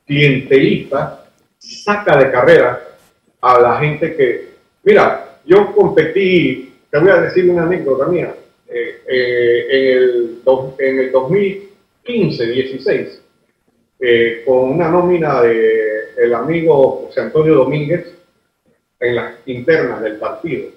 clientelista, 0.06 1.26
saca 1.58 2.18
de 2.18 2.32
carrera 2.32 2.85
a 3.46 3.60
la 3.60 3.78
gente 3.78 4.16
que, 4.16 4.50
mira, 4.84 5.38
yo 5.46 5.74
competí, 5.76 6.74
te 6.90 6.98
voy 6.98 7.12
a 7.12 7.22
decir 7.22 7.48
una 7.48 7.62
anécdota 7.64 8.08
mía, 8.08 8.34
eh, 8.68 9.02
eh, 9.08 9.68
en, 9.70 9.98
el 9.98 10.40
en 10.80 11.00
el 11.00 11.14
2015-16, 11.14 13.20
eh, 14.00 14.42
con 14.46 14.72
una 14.72 14.90
nómina 14.90 15.44
de 15.44 16.16
el 16.18 16.34
amigo 16.34 17.04
José 17.06 17.22
Antonio 17.22 17.54
Domínguez 17.54 18.16
en 19.00 19.16
las 19.16 19.36
internas 19.46 20.02
del 20.02 20.16
partido. 20.16 20.72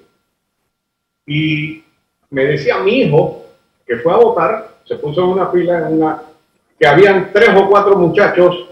Y 1.26 1.82
me 2.28 2.44
decía 2.44 2.80
mi 2.80 3.00
hijo, 3.00 3.46
que 3.86 3.96
fue 3.96 4.12
a 4.12 4.16
votar, 4.16 4.80
se 4.84 4.96
puso 4.96 5.24
en 5.24 5.30
una 5.30 5.50
fila 5.50 5.78
en 5.78 5.86
una 5.94 6.22
que 6.78 6.86
habían 6.86 7.32
tres 7.32 7.48
o 7.56 7.66
cuatro 7.66 7.96
muchachos 7.96 8.68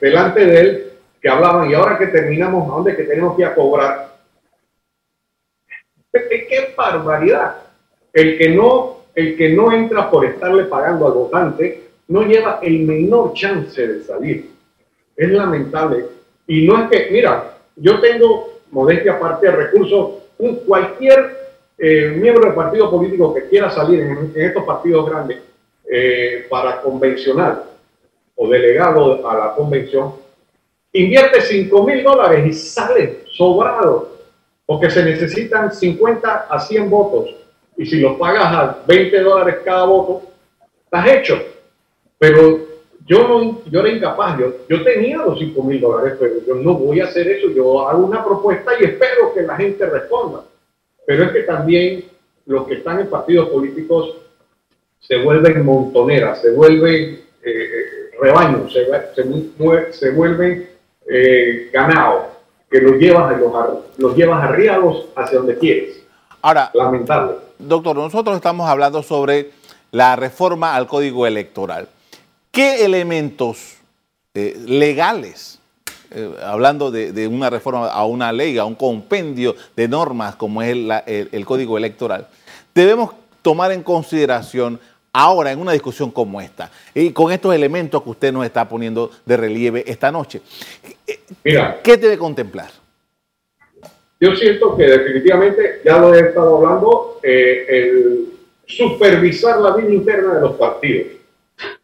delante 0.00 0.44
de 0.44 0.60
él 0.60 0.91
que 1.22 1.28
hablaban 1.28 1.70
y 1.70 1.74
ahora 1.74 1.96
que 1.96 2.08
terminamos, 2.08 2.68
¿a 2.68 2.74
dónde 2.74 2.96
que 2.96 3.04
tenemos 3.04 3.36
que 3.36 3.42
ir 3.42 3.54
cobrar? 3.54 4.16
¡Qué 6.12 6.74
barbaridad! 6.76 7.58
El 8.12 8.36
que, 8.36 8.48
no, 8.50 8.96
el 9.14 9.36
que 9.36 9.50
no 9.50 9.72
entra 9.72 10.10
por 10.10 10.26
estarle 10.26 10.64
pagando 10.64 11.06
al 11.06 11.12
votante 11.12 11.84
no 12.08 12.22
lleva 12.22 12.58
el 12.60 12.80
menor 12.80 13.32
chance 13.34 13.86
de 13.86 14.02
salir. 14.02 14.50
Es 15.16 15.30
lamentable. 15.30 16.06
Y 16.48 16.66
no 16.66 16.82
es 16.82 16.90
que, 16.90 17.10
mira, 17.12 17.54
yo 17.76 18.00
tengo, 18.00 18.60
modestia 18.72 19.12
aparte, 19.12 19.46
de 19.46 19.52
recursos, 19.52 20.14
un, 20.38 20.56
cualquier 20.56 21.36
eh, 21.78 22.14
miembro 22.16 22.46
del 22.46 22.54
partido 22.54 22.90
político 22.90 23.32
que 23.32 23.48
quiera 23.48 23.70
salir 23.70 24.00
en 24.00 24.32
estos 24.34 24.64
partidos 24.64 25.08
grandes 25.08 25.38
eh, 25.88 26.46
para 26.50 26.82
convencional 26.82 27.62
o 28.34 28.48
delegado 28.48 29.28
a 29.28 29.36
la 29.36 29.54
convención, 29.54 30.14
invierte 30.92 31.40
5 31.40 31.86
mil 31.86 32.02
dólares 32.02 32.46
y 32.46 32.52
sale 32.52 33.24
sobrado, 33.32 34.18
porque 34.66 34.90
se 34.90 35.04
necesitan 35.04 35.72
50 35.72 36.46
a 36.48 36.60
100 36.60 36.90
votos. 36.90 37.34
Y 37.76 37.86
si 37.86 38.00
los 38.00 38.18
pagas 38.18 38.44
a 38.44 38.82
20 38.86 39.20
dólares 39.20 39.56
cada 39.64 39.84
voto, 39.84 40.22
estás 40.84 41.08
hecho. 41.08 41.42
Pero 42.18 42.60
yo, 43.06 43.26
no, 43.26 43.62
yo 43.70 43.80
era 43.80 43.88
incapaz, 43.88 44.38
yo, 44.38 44.52
yo 44.68 44.84
tenía 44.84 45.18
los 45.18 45.38
5 45.38 45.62
mil 45.62 45.80
dólares, 45.80 46.16
pero 46.20 46.34
yo 46.46 46.54
no 46.56 46.74
voy 46.74 47.00
a 47.00 47.04
hacer 47.04 47.28
eso. 47.28 47.50
Yo 47.50 47.88
hago 47.88 48.04
una 48.04 48.24
propuesta 48.24 48.72
y 48.78 48.84
espero 48.84 49.32
que 49.34 49.42
la 49.42 49.56
gente 49.56 49.86
responda. 49.86 50.44
Pero 51.06 51.24
es 51.24 51.32
que 51.32 51.42
también 51.42 52.04
los 52.46 52.66
que 52.66 52.74
están 52.74 53.00
en 53.00 53.08
partidos 53.08 53.48
políticos 53.48 54.16
se 55.00 55.16
vuelven 55.18 55.64
montoneras, 55.64 56.40
se 56.40 56.52
vuelven 56.52 57.20
eh, 57.42 57.44
eh, 57.44 58.10
rebaños, 58.20 58.72
se, 58.72 58.86
se, 59.14 59.92
se 59.92 60.10
vuelven 60.10 60.71
eh, 61.08 61.70
ganado, 61.72 62.28
que 62.70 62.80
los 62.80 62.96
llevas, 62.96 63.38
los, 63.38 63.52
los 63.98 64.16
llevas 64.16 64.42
arriados 64.42 65.06
hacia 65.16 65.38
donde 65.38 65.58
quieres. 65.58 66.02
Ahora, 66.40 66.70
lamentable. 66.74 67.34
Doctor, 67.58 67.96
nosotros 67.96 68.36
estamos 68.36 68.68
hablando 68.68 69.02
sobre 69.02 69.50
la 69.90 70.16
reforma 70.16 70.74
al 70.74 70.86
código 70.86 71.26
electoral. 71.26 71.88
¿Qué 72.50 72.84
elementos 72.84 73.76
legales, 74.34 75.60
hablando 76.44 76.90
de, 76.90 77.26
una 77.28 77.50
reforma 77.50 77.88
a 77.88 78.04
una 78.06 78.32
ley, 78.32 78.58
a 78.58 78.64
un 78.64 78.74
compendio 78.74 79.54
de 79.76 79.88
normas 79.88 80.36
como 80.36 80.62
es 80.62 80.70
el, 80.70 80.90
el 81.06 81.44
código 81.44 81.76
electoral, 81.76 82.28
debemos 82.74 83.12
tomar 83.42 83.72
en 83.72 83.82
consideración 83.82 84.80
ahora 85.12 85.52
en 85.52 85.60
una 85.60 85.72
discusión 85.72 86.10
como 86.10 86.40
esta 86.40 86.70
y 86.94 87.12
con 87.12 87.30
estos 87.32 87.54
elementos 87.54 88.02
que 88.02 88.10
usted 88.10 88.32
nos 88.32 88.46
está 88.46 88.68
poniendo 88.68 89.10
de 89.26 89.36
relieve 89.36 89.84
esta 89.86 90.10
noche. 90.10 90.40
Mira, 91.44 91.80
¿qué 91.82 91.96
debe 91.96 92.16
contemplar? 92.16 92.70
Yo 94.20 94.34
siento 94.36 94.76
que 94.76 94.84
definitivamente, 94.84 95.80
ya 95.84 95.98
lo 95.98 96.14
he 96.14 96.20
estado 96.20 96.56
hablando, 96.56 97.18
eh, 97.22 97.66
el 97.68 98.26
supervisar 98.66 99.60
la 99.60 99.74
vida 99.74 99.92
interna 99.92 100.34
de 100.34 100.40
los 100.40 100.52
partidos. 100.52 101.08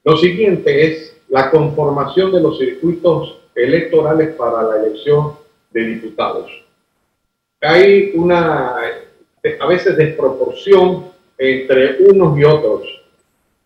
Lo 0.05 0.17
siguiente 0.17 0.87
es 0.87 1.17
la 1.29 1.51
conformación 1.51 2.33
de 2.33 2.41
los 2.41 2.59
circuitos 2.59 3.41
electorales 3.55 4.35
para 4.37 4.63
la 4.63 4.87
elección 4.87 5.33
de 5.73 5.83
diputados. 5.83 6.51
Hay 7.61 8.13
una, 8.15 8.77
a 9.61 9.67
veces, 9.67 9.97
desproporción 9.97 11.07
entre 11.37 11.97
unos 12.09 12.39
y 12.39 12.45
otros 12.45 12.98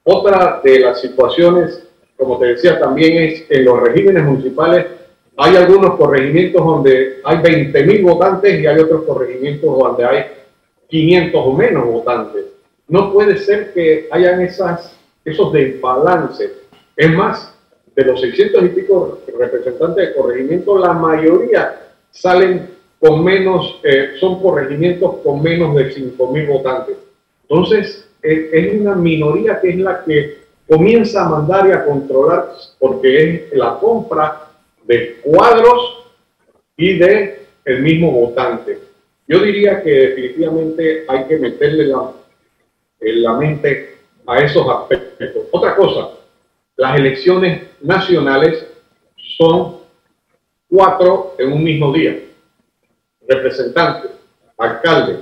otra 0.05 0.61
de 0.63 0.81
las 0.81 1.01
situaciones, 1.01 1.87
como 2.17 2.39
te 2.39 2.47
decía, 2.47 2.79
también 2.79 3.17
es 3.23 3.47
en 3.51 3.65
los 3.65 3.81
regímenes 3.81 4.25
municipales 4.25 4.87
hay 5.37 5.57
algunos 5.57 5.97
corregimientos 5.97 6.65
donde 6.65 7.21
hay 7.25 7.37
20.000 7.39 8.03
votantes 8.03 8.61
y 8.61 8.67
hay 8.67 8.79
otros 8.79 9.05
corregimientos 9.05 9.79
donde 9.79 10.05
hay 10.05 10.25
500 10.89 11.43
o 11.43 11.53
menos 11.53 11.85
votantes. 11.87 12.45
No 12.89 13.13
puede 13.13 13.39
ser 13.39 13.73
que 13.73 14.09
hayan 14.11 14.43
esas, 14.43 14.95
esos 15.25 15.53
desbalances. 15.53 16.53
Es 16.97 17.11
más, 17.11 17.55
de 17.97 18.05
los 18.05 18.21
600 18.21 18.63
y 18.65 18.69
pico 18.69 19.21
representantes 19.39 20.09
de 20.09 20.15
corregimiento, 20.15 20.79
la 20.79 20.93
mayoría 20.93 21.81
salen 22.11 22.69
con 23.01 23.25
menos, 23.25 23.81
eh, 23.83 24.13
son 24.21 24.41
corregimientos 24.41 25.17
con 25.25 25.43
menos 25.43 25.75
de 25.75 25.95
5.000 25.95 26.49
votantes. 26.49 26.97
Entonces, 27.49 28.09
es 28.23 28.81
una 28.81 28.95
minoría 28.95 29.61
que 29.61 29.71
es 29.71 29.77
la 29.79 30.05
que 30.05 30.43
comienza 30.69 31.25
a 31.25 31.29
mandar 31.29 31.69
y 31.69 31.73
a 31.73 31.85
controlar, 31.85 32.53
porque 32.79 33.47
es 33.51 33.53
la 33.53 33.79
compra 33.79 34.49
de 34.85 35.17
cuadros 35.23 36.07
y 36.77 36.99
de 36.99 37.47
el 37.65 37.83
mismo 37.83 38.11
votante. 38.11 38.79
Yo 39.29 39.41
diría 39.41 39.83
que 39.83 39.91
definitivamente 39.91 41.05
hay 41.09 41.25
que 41.27 41.39
meterle 41.39 41.87
la, 41.87 42.13
en 43.01 43.23
la 43.23 43.33
mente 43.35 43.99
a 44.27 44.39
esos 44.39 44.67
aspectos. 44.69 45.45
Otra 45.51 45.77
cosa, 45.77 46.11
las 46.77 46.99
elecciones 46.99 47.63
nacionales 47.83 48.67
son 49.37 49.79
cuatro 50.69 51.35
en 51.39 51.53
un 51.53 51.63
mismo 51.63 51.93
día. 51.93 52.19
Representantes, 53.29 54.11
alcaldes, 54.59 55.19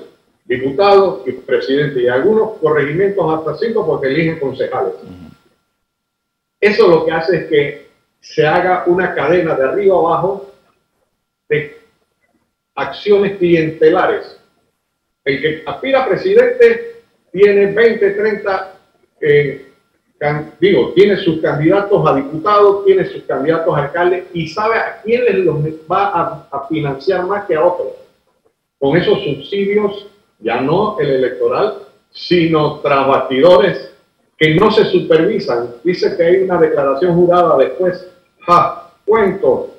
diputados 0.50 1.22
y 1.26 1.32
presidente. 1.32 2.02
Y 2.02 2.08
algunos 2.08 2.58
corregimientos 2.58 3.24
hasta 3.32 3.56
cinco 3.56 3.86
porque 3.86 4.08
eligen 4.08 4.40
concejales. 4.40 4.94
Eso 6.60 6.88
lo 6.88 7.06
que 7.06 7.12
hace 7.12 7.36
es 7.36 7.44
que 7.46 7.90
se 8.20 8.44
haga 8.44 8.84
una 8.86 9.14
cadena 9.14 9.54
de 9.54 9.64
arriba 9.64 9.96
abajo 9.96 10.52
de 11.48 11.78
acciones 12.74 13.38
clientelares. 13.38 14.38
El 15.24 15.40
que 15.40 15.62
aspira 15.64 16.02
a 16.02 16.08
presidente 16.08 17.02
tiene 17.30 17.66
20, 17.66 18.10
30, 18.10 18.74
eh, 19.20 19.66
digo, 20.58 20.92
tiene 20.94 21.16
sus 21.18 21.40
candidatos 21.40 22.04
a 22.08 22.16
diputados, 22.16 22.84
tiene 22.84 23.04
sus 23.06 23.22
candidatos 23.22 23.72
a 23.76 23.84
alcaldes 23.84 24.24
y 24.34 24.48
sabe 24.48 24.78
a 24.78 25.00
quiénes 25.02 25.36
los 25.44 25.62
va 25.90 26.08
a, 26.08 26.48
a 26.50 26.66
financiar 26.66 27.24
más 27.24 27.46
que 27.46 27.54
a 27.54 27.64
otros. 27.64 27.92
Con 28.78 28.96
esos 28.96 29.22
subsidios, 29.22 30.09
ya 30.40 30.60
no 30.60 30.98
el 30.98 31.10
electoral, 31.10 31.74
sino 32.10 32.80
tras 32.80 33.06
que 34.36 34.54
no 34.54 34.70
se 34.70 34.84
supervisan. 34.86 35.74
Dice 35.84 36.16
que 36.16 36.22
hay 36.22 36.36
una 36.36 36.58
declaración 36.58 37.14
jurada 37.14 37.58
después. 37.58 38.06
Ja, 38.40 38.90
cuento. 39.04 39.74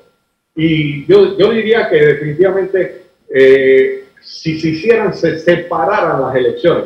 Y 0.54 1.04
yo, 1.06 1.36
yo 1.36 1.50
diría 1.50 1.88
que 1.88 1.96
definitivamente 1.96 3.06
eh, 3.28 4.04
si 4.20 4.60
se 4.60 4.68
hicieran, 4.68 5.14
se 5.14 5.38
separaran 5.38 6.22
las 6.22 6.36
elecciones. 6.36 6.84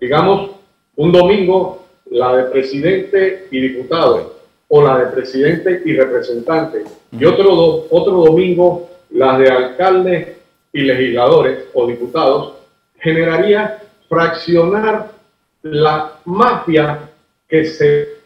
Digamos, 0.00 0.52
un 0.96 1.12
domingo 1.12 1.84
la 2.10 2.36
de 2.36 2.44
presidente 2.44 3.48
y 3.50 3.60
diputado 3.60 4.36
o 4.68 4.82
la 4.82 4.98
de 4.98 5.06
presidente 5.06 5.82
y 5.84 5.94
representante. 5.94 6.84
Y 7.12 7.24
otro, 7.24 7.86
otro 7.90 8.12
domingo 8.24 8.90
las 9.10 9.38
de 9.38 9.48
alcaldes 9.50 10.36
y 10.72 10.82
legisladores 10.82 11.64
o 11.74 11.86
diputados 11.86 12.57
generaría 13.00 13.78
fraccionar 14.08 15.12
la 15.62 16.12
mafia 16.24 17.10
que 17.48 17.64
se 17.64 18.18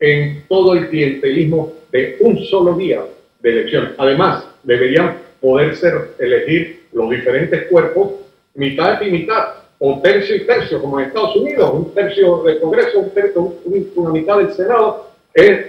en 0.00 0.44
todo 0.48 0.74
el 0.74 0.88
clientelismo 0.88 1.72
de 1.92 2.16
un 2.20 2.38
solo 2.44 2.74
día 2.74 3.04
de 3.40 3.50
elección. 3.50 3.94
Además, 3.98 4.46
deberían 4.62 5.18
poder 5.40 5.76
ser 5.76 6.14
elegir 6.18 6.86
los 6.92 7.10
diferentes 7.10 7.66
cuerpos 7.68 8.12
mitad 8.54 9.00
y 9.02 9.10
mitad, 9.10 9.54
o 9.78 10.00
tercio 10.02 10.36
y 10.36 10.46
tercio, 10.46 10.80
como 10.80 11.00
en 11.00 11.06
Estados 11.06 11.36
Unidos, 11.36 11.70
un 11.72 11.94
tercio 11.94 12.42
del 12.42 12.60
Congreso, 12.60 12.98
un 12.98 13.10
tercio, 13.10 13.54
una 13.94 14.10
mitad 14.10 14.38
del 14.38 14.52
Senado, 14.52 15.09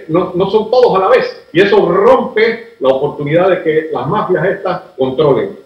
no, 0.08 0.32
no, 0.34 0.50
son 0.50 0.70
todos 0.70 0.96
a 0.96 1.00
la 1.00 1.08
vez. 1.08 1.26
Y 1.52 1.60
eso 1.60 1.86
rompe 1.90 2.74
la 2.80 2.88
oportunidad 2.88 3.48
de 3.48 3.62
que 3.62 3.90
las 3.92 4.06
mafias 4.06 4.44
estas 4.44 4.82
controlen. 4.96 5.58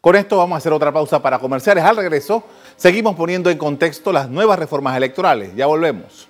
Con 0.00 0.16
esto 0.16 0.36
vamos 0.36 0.56
a 0.56 0.58
hacer 0.58 0.72
otra 0.72 0.92
pausa 0.92 1.22
para 1.22 1.38
comerciales. 1.38 1.84
Al 1.84 1.96
regreso, 1.96 2.42
seguimos 2.76 3.14
poniendo 3.14 3.50
en 3.50 3.58
contexto 3.58 4.12
las 4.12 4.28
nuevas 4.28 4.58
reformas 4.58 4.96
electorales. 4.96 5.54
Ya 5.54 5.66
volvemos. 5.66 6.28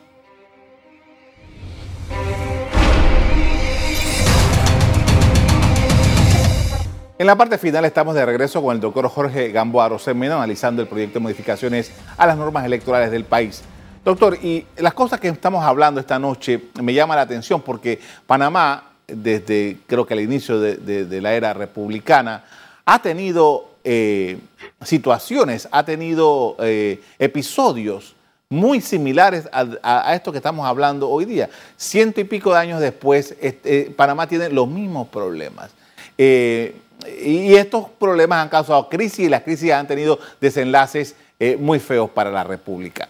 En 7.18 7.26
la 7.26 7.36
parte 7.36 7.56
final 7.56 7.84
estamos 7.84 8.16
de 8.16 8.26
regreso 8.26 8.60
con 8.60 8.74
el 8.74 8.80
doctor 8.80 9.08
Jorge 9.08 9.52
Gamboa 9.52 9.88
Rosemena 9.88 10.34
analizando 10.34 10.82
el 10.82 10.88
proyecto 10.88 11.20
de 11.20 11.22
modificaciones 11.22 11.92
a 12.16 12.26
las 12.26 12.36
normas 12.36 12.64
electorales 12.64 13.12
del 13.12 13.24
país. 13.24 13.62
Doctor, 14.04 14.38
y 14.42 14.66
las 14.78 14.94
cosas 14.94 15.20
que 15.20 15.28
estamos 15.28 15.64
hablando 15.64 16.00
esta 16.00 16.18
noche 16.18 16.70
me 16.82 16.92
llama 16.92 17.14
la 17.14 17.22
atención 17.22 17.62
porque 17.62 18.00
Panamá, 18.26 18.90
desde 19.06 19.78
creo 19.86 20.04
que 20.04 20.14
al 20.14 20.20
inicio 20.20 20.58
de 20.58 21.20
la 21.20 21.34
era 21.34 21.52
republicana, 21.52 22.44
ha 22.84 23.00
tenido 23.00 23.72
eh, 23.84 24.38
situaciones, 24.84 25.68
ha 25.72 25.84
tenido 25.84 26.56
eh, 26.60 27.02
episodios 27.18 28.14
muy 28.48 28.80
similares 28.80 29.48
a, 29.52 30.14
esto 30.14 30.30
que 30.30 30.38
estamos 30.38 30.66
hablando 30.66 31.08
hoy 31.08 31.24
día. 31.24 31.48
Ciento 31.76 32.20
y 32.20 32.24
pico 32.24 32.52
de 32.52 32.58
años 32.58 32.80
después, 32.80 33.34
este, 33.40 33.92
Panamá 33.96 34.28
tiene 34.28 34.50
los 34.50 34.68
mismos 34.68 35.08
problemas. 35.08 35.70
Eh, 36.18 36.76
y 37.24 37.54
estos 37.54 37.88
problemas 37.98 38.40
han 38.40 38.48
causado 38.48 38.88
crisis 38.88 39.20
y 39.20 39.28
las 39.28 39.42
crisis 39.42 39.72
han 39.72 39.88
tenido 39.88 40.18
desenlaces 40.40 41.16
muy 41.58 41.80
feos 41.80 42.08
para 42.08 42.30
la 42.30 42.44
República. 42.44 43.08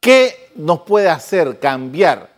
¿Qué 0.00 0.48
nos 0.56 0.80
puede 0.80 1.08
hacer 1.08 1.58
cambiar? 1.58 2.30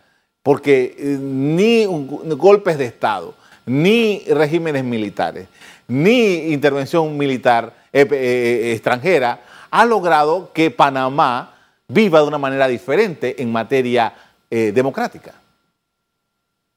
Porque 0.43 0.95
ni 0.99 1.85
golpes 1.85 2.77
de 2.77 2.85
Estado, 2.85 3.33
ni 3.65 4.23
regímenes 4.27 4.83
militares, 4.83 5.47
ni 5.87 6.51
intervención 6.51 7.17
militar 7.17 7.73
eh, 7.93 8.01
eh, 8.01 8.07
eh, 8.11 8.71
extranjera 8.73 9.39
ha 9.71 9.85
logrado 9.85 10.51
que 10.53 10.71
Panamá 10.71 11.55
viva 11.87 12.19
de 12.19 12.27
una 12.27 12.37
manera 12.37 12.67
diferente 12.67 13.41
en 13.41 13.51
materia 13.51 14.13
democrática. 14.49 15.33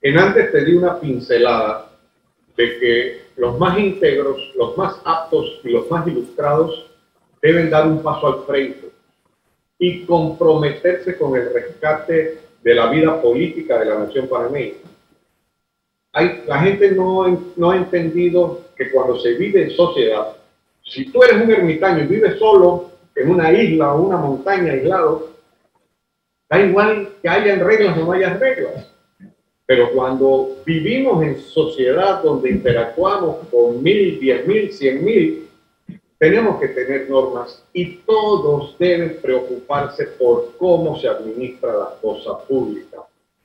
En 0.00 0.18
antes 0.18 0.50
te 0.50 0.64
di 0.64 0.76
una 0.76 0.98
pincelada 0.98 1.90
de 2.56 2.78
que 2.78 3.22
los 3.36 3.58
más 3.58 3.78
íntegros, 3.78 4.38
los 4.56 4.78
más 4.78 4.94
aptos 5.04 5.60
y 5.62 5.68
los 5.68 5.90
más 5.90 6.06
ilustrados 6.06 6.90
deben 7.42 7.68
dar 7.68 7.86
un 7.86 8.02
paso 8.02 8.28
al 8.28 8.46
frente 8.46 8.85
y 9.78 10.04
comprometerse 10.04 11.16
con 11.16 11.36
el 11.36 11.52
rescate 11.52 12.38
de 12.62 12.74
la 12.74 12.90
vida 12.90 13.20
política 13.20 13.78
de 13.78 13.86
la 13.86 13.98
nación 13.98 14.28
panameña 14.28 14.86
la 16.46 16.60
gente 16.60 16.92
no, 16.92 17.52
no 17.56 17.70
ha 17.70 17.76
entendido 17.76 18.62
que 18.76 18.90
cuando 18.90 19.18
se 19.18 19.34
vive 19.34 19.64
en 19.64 19.70
sociedad, 19.70 20.28
si 20.82 21.10
tú 21.10 21.22
eres 21.22 21.42
un 21.42 21.50
ermitaño 21.50 22.04
y 22.04 22.06
vives 22.06 22.38
solo 22.38 22.90
en 23.14 23.30
una 23.30 23.52
isla 23.52 23.92
o 23.92 24.02
una 24.02 24.16
montaña 24.16 24.72
aislado, 24.72 25.30
da 26.48 26.60
igual 26.60 27.08
que 27.20 27.28
hayan 27.28 27.60
reglas 27.60 27.98
o 27.98 28.04
no 28.04 28.12
haya 28.12 28.34
reglas. 28.34 28.90
Pero 29.66 29.90
cuando 29.92 30.56
vivimos 30.64 31.22
en 31.24 31.38
sociedad 31.38 32.22
donde 32.22 32.50
interactuamos 32.50 33.48
con 33.50 33.82
mil, 33.82 34.18
diez 34.20 34.46
mil, 34.46 34.72
cien 34.72 35.04
mil, 35.04 35.45
tenemos 36.18 36.58
que 36.60 36.68
tener 36.68 37.10
normas 37.10 37.62
y 37.72 37.96
todos 37.98 38.76
deben 38.78 39.18
preocuparse 39.20 40.06
por 40.18 40.56
cómo 40.56 40.98
se 40.98 41.08
administra 41.08 41.72
la 41.72 41.90
cosa 42.00 42.38
pública. 42.38 42.98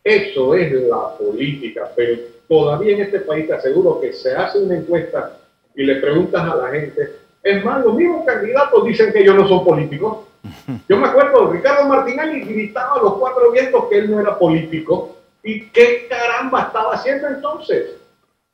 Eso 0.04 0.56
es 0.56 0.72
la 0.84 1.16
política, 1.18 1.92
pero 1.96 2.22
todavía 2.48 2.96
en 2.96 3.02
este 3.02 3.20
país 3.20 3.48
te 3.48 3.54
aseguro 3.54 4.00
que 4.00 4.14
se 4.14 4.34
hace 4.34 4.60
una 4.60 4.78
encuesta 4.78 5.38
y 5.76 5.84
le 5.84 5.96
preguntas 5.96 6.42
a 6.42 6.56
la 6.56 6.68
gente, 6.70 7.12
es 7.44 7.66
más, 7.66 7.84
los 7.84 7.96
mismos 7.96 8.26
candidatos 8.26 8.86
dicen 8.86 9.12
que 9.12 9.20
ellos 9.20 9.36
no 9.36 9.48
son 9.48 9.64
políticos. 9.64 10.20
Yo 10.90 10.98
me 10.98 11.08
acuerdo, 11.08 11.52
Ricardo 11.52 11.88
Martinelli 11.88 12.42
gritaba 12.42 12.96
a 12.96 13.04
los 13.04 13.14
cuatro 13.16 13.52
vientos 13.52 13.86
que 13.90 13.98
él 14.00 14.12
no 14.12 14.20
era 14.20 14.38
político. 14.38 15.18
¿Y 15.44 15.68
qué 15.68 16.08
caramba 16.08 16.64
estaba 16.64 16.94
haciendo 16.94 17.28
entonces? 17.28 17.96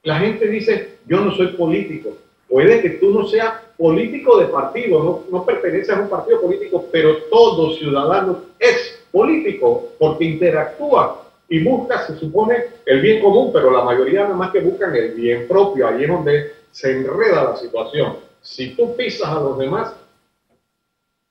La 0.03 0.19
gente 0.19 0.47
dice, 0.47 0.99
yo 1.05 1.19
no 1.19 1.31
soy 1.31 1.47
político. 1.47 2.15
Puede 2.47 2.81
que 2.81 2.91
tú 2.91 3.11
no 3.11 3.27
seas 3.27 3.53
político 3.77 4.37
de 4.37 4.45
partido, 4.45 5.03
no, 5.03 5.23
no 5.29 5.45
perteneces 5.45 5.89
a 5.89 6.01
un 6.01 6.09
partido 6.09 6.41
político, 6.41 6.85
pero 6.91 7.17
todo 7.29 7.73
ciudadano 7.75 8.41
es 8.57 9.03
político 9.11 9.89
porque 9.99 10.25
interactúa 10.25 11.23
y 11.49 11.63
busca, 11.63 12.05
se 12.05 12.17
supone, 12.17 12.55
el 12.85 13.01
bien 13.01 13.21
común, 13.21 13.51
pero 13.53 13.71
la 13.71 13.83
mayoría 13.83 14.23
nada 14.23 14.35
más 14.35 14.51
que 14.51 14.59
buscan 14.59 14.95
el 14.95 15.13
bien 15.13 15.47
propio, 15.47 15.87
ahí 15.87 16.03
es 16.03 16.09
donde 16.09 16.53
se 16.71 16.91
enreda 16.91 17.43
la 17.43 17.55
situación. 17.55 18.17
Si 18.41 18.75
tú 18.75 18.95
pisas 18.95 19.29
a 19.29 19.39
los 19.39 19.57
demás, 19.57 19.93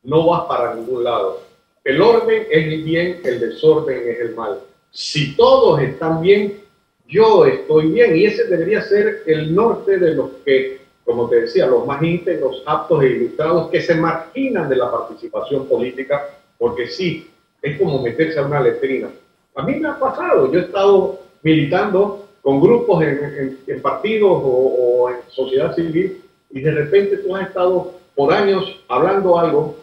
no 0.03 0.27
vas 0.27 0.43
para 0.47 0.75
ningún 0.75 1.05
lado. 1.05 1.41
el 1.85 2.01
orden 2.01 2.47
es 2.51 2.67
el 2.67 2.83
bien, 2.83 3.21
el 3.25 3.41
desorden 3.41 4.09
es 4.09 4.21
el 4.21 4.35
mal. 4.35 4.61
Si 4.91 5.37
todos 5.37 5.81
están 5.81 6.21
bien, 6.21 6.61
yo 7.07 7.45
estoy 7.45 7.91
bien. 7.91 8.17
Y 8.17 8.25
ese 8.25 8.45
debería 8.45 8.83
ser 8.83 9.23
el 9.27 9.55
norte 9.55 9.99
de 9.99 10.15
los 10.15 10.31
que, 10.45 10.81
como 11.07 11.29
te 11.29 11.43
decía, 11.43 11.67
los 11.67 11.87
más 11.87 12.03
íntegros, 12.03 12.63
aptos 12.67 13.03
e 13.05 13.11
ilustrados, 13.11 13.71
que 13.71 13.81
se 13.81 13.95
marginan 13.95 14.69
de 14.69 14.77
la 14.77 14.91
participación 14.91 15.67
política, 15.67 16.29
porque 16.59 16.89
sí, 16.89 17.31
es 17.63 17.79
como 17.79 18.03
meterse 18.03 18.41
a 18.41 18.43
una 18.45 18.61
letrina. 18.61 19.09
A 19.55 19.63
mí 19.63 19.77
me 19.77 19.89
ha 19.89 19.99
pasado, 19.99 20.53
yo 20.53 20.59
he 20.59 20.63
estado 20.63 21.21
militando 21.43 22.27
con 22.43 22.61
grupos 22.61 23.05
en, 23.05 23.81
partidos 23.81 24.31
o, 24.31 25.07
o 25.07 25.11
en 25.11 25.17
sociedad 25.29 25.75
civil 25.75 26.23
y 26.51 26.61
de 26.61 26.71
repente 26.73 27.19
tú 27.19 27.35
has 27.35 27.49
estado 27.49 27.93
por 28.15 28.33
años 28.33 28.85
hablando 28.89 29.39
algo 29.39 29.77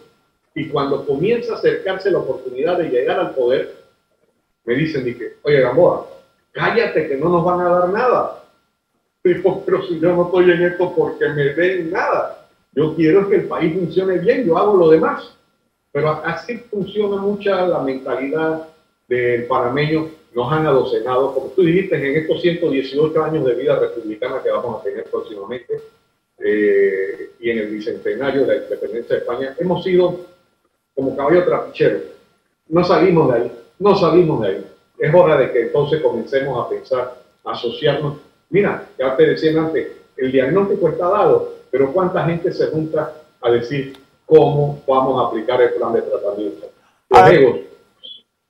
y 0.54 0.68
cuando 0.68 1.06
comienza 1.06 1.54
a 1.54 1.56
acercarse 1.56 2.10
la 2.10 2.18
oportunidad 2.18 2.78
de 2.78 2.90
llegar 2.90 3.18
al 3.18 3.34
poder, 3.34 3.74
me 4.64 4.74
dicen, 4.74 5.04
dije, 5.04 5.36
oye 5.42 5.60
Gamboa, 5.60 6.06
cállate 6.52 7.08
que 7.08 7.16
no 7.16 7.28
nos 7.30 7.44
van 7.44 7.60
a 7.60 7.68
dar 7.70 7.88
nada. 7.88 8.43
Pero 9.24 9.82
si 9.88 9.98
yo 9.98 10.14
no 10.14 10.26
estoy 10.26 10.50
en 10.50 10.62
esto 10.64 10.92
porque 10.94 11.26
me 11.30 11.54
den 11.54 11.90
nada. 11.90 12.46
Yo 12.72 12.94
quiero 12.94 13.26
que 13.26 13.36
el 13.36 13.44
país 13.44 13.72
funcione 13.72 14.18
bien, 14.18 14.44
yo 14.44 14.58
hago 14.58 14.76
lo 14.76 14.90
demás. 14.90 15.34
Pero 15.90 16.10
así 16.24 16.58
funciona 16.58 17.16
mucha 17.16 17.66
la 17.66 17.78
mentalidad 17.78 18.68
del 19.08 19.46
panameño. 19.46 20.10
Nos 20.34 20.52
han 20.52 20.66
adocenado, 20.66 21.32
como 21.32 21.46
tú 21.48 21.62
dijiste, 21.62 21.96
en 21.96 22.16
estos 22.16 22.42
118 22.42 23.24
años 23.24 23.46
de 23.46 23.54
vida 23.54 23.78
republicana 23.78 24.42
que 24.42 24.50
vamos 24.50 24.80
a 24.80 24.84
tener 24.84 25.04
próximamente 25.04 25.80
eh, 26.38 27.30
y 27.40 27.48
en 27.48 27.58
el 27.58 27.68
bicentenario 27.68 28.42
de 28.42 28.46
la 28.46 28.62
independencia 28.64 29.16
de 29.16 29.22
España, 29.22 29.54
hemos 29.58 29.82
sido 29.84 30.20
como 30.94 31.16
caballo 31.16 31.44
trapichero. 31.46 32.00
No 32.68 32.84
salimos 32.84 33.32
de 33.32 33.40
ahí, 33.40 33.52
no 33.78 33.96
salimos 33.96 34.42
de 34.42 34.48
ahí. 34.48 34.66
Es 34.98 35.14
hora 35.14 35.38
de 35.38 35.50
que 35.50 35.60
entonces 35.62 36.02
comencemos 36.02 36.66
a 36.66 36.68
pensar, 36.68 37.22
a 37.42 37.52
asociarnos. 37.52 38.18
Mira, 38.54 38.86
ya 38.96 39.16
te 39.16 39.26
decía 39.26 39.50
antes, 39.60 39.88
el 40.16 40.30
diagnóstico 40.30 40.88
está 40.88 41.08
dado, 41.08 41.54
pero 41.72 41.92
¿cuánta 41.92 42.24
gente 42.24 42.52
se 42.52 42.68
junta 42.68 43.12
a 43.40 43.50
decir 43.50 43.98
cómo 44.24 44.80
vamos 44.86 45.20
a 45.20 45.26
aplicar 45.26 45.60
el 45.60 45.72
plan 45.72 45.92
de 45.92 46.02
tratamiento? 46.02 46.70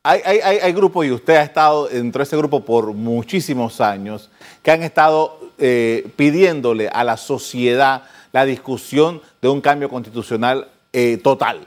Hay, 0.03 0.21
hay, 0.23 0.59
hay, 0.59 0.73
grupos, 0.75 1.07
y 1.07 1.11
usted 1.11 1.37
ha 1.37 1.43
estado 1.43 1.89
dentro 1.89 2.19
de 2.19 2.25
ese 2.25 2.37
grupo 2.37 2.61
por 2.61 2.93
muchísimos 2.93 3.81
años, 3.81 4.31
que 4.63 4.71
han 4.71 4.83
estado 4.83 5.39
eh, 5.57 6.07
pidiéndole 6.17 6.89
a 6.89 7.03
la 7.03 7.17
sociedad 7.17 8.03
la 8.31 8.45
discusión 8.45 9.23
de 9.41 9.49
un 9.49 9.63
cambio 9.63 9.89
constitucional 9.89 10.69
eh, 10.93 11.17
total. 11.17 11.61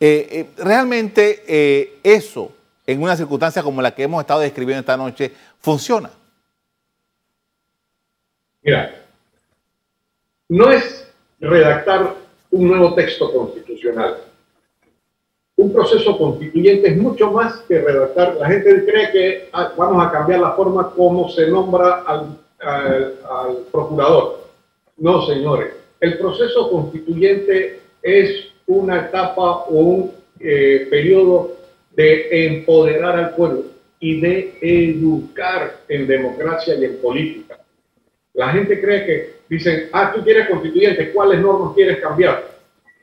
Eh, 0.00 0.48
realmente 0.56 1.98
eso, 2.02 2.50
en 2.86 3.02
una 3.02 3.14
circunstancia 3.14 3.62
como 3.62 3.82
la 3.82 3.94
que 3.94 4.04
hemos 4.04 4.22
estado 4.22 4.40
describiendo 4.40 4.80
esta 4.80 4.96
noche, 4.96 5.32
funciona. 5.60 6.08
Mira, 8.64 9.04
no 10.48 10.70
es 10.70 11.12
redactar 11.38 12.14
un 12.50 12.68
nuevo 12.68 12.94
texto 12.94 13.32
constitucional 13.32 14.16
un 15.56 15.72
proceso 15.72 16.18
constituyente 16.18 16.88
es 16.88 16.96
mucho 16.96 17.30
más 17.30 17.60
que 17.68 17.80
redactar. 17.80 18.36
La 18.36 18.48
gente 18.48 18.84
cree 18.84 19.12
que 19.12 19.48
ah, 19.52 19.72
vamos 19.76 20.04
a 20.04 20.10
cambiar 20.10 20.40
la 20.40 20.52
forma 20.52 20.90
como 20.90 21.28
se 21.30 21.46
nombra 21.48 22.04
al, 22.06 22.38
procurador. 23.70 24.44
No, 24.96 25.26
señores. 25.26 25.74
El 26.00 26.18
proceso 26.18 26.70
constituyente 26.70 27.80
es 28.02 28.48
una 28.66 29.06
etapa 29.06 29.64
o 29.64 29.74
un 29.74 30.12
eh, 30.40 30.86
periodo 30.90 31.56
de 31.94 32.46
empoderar 32.46 33.18
al 33.18 33.34
pueblo 33.34 33.64
y 34.00 34.20
de 34.20 34.58
educar 34.60 35.76
en 35.88 36.06
democracia 36.06 36.74
y 36.74 36.84
en 36.84 36.96
política. 36.98 37.58
La 38.34 38.48
gente 38.48 38.80
cree 38.80 39.06
que 39.06 39.34
dicen, 39.48 39.88
ah, 39.92 40.12
tú 40.12 40.22
quieres 40.22 40.48
constituyente, 40.48 41.12
¿cuáles 41.12 41.40
normas 41.40 41.72
quieres 41.74 42.00
cambiar? 42.00 42.44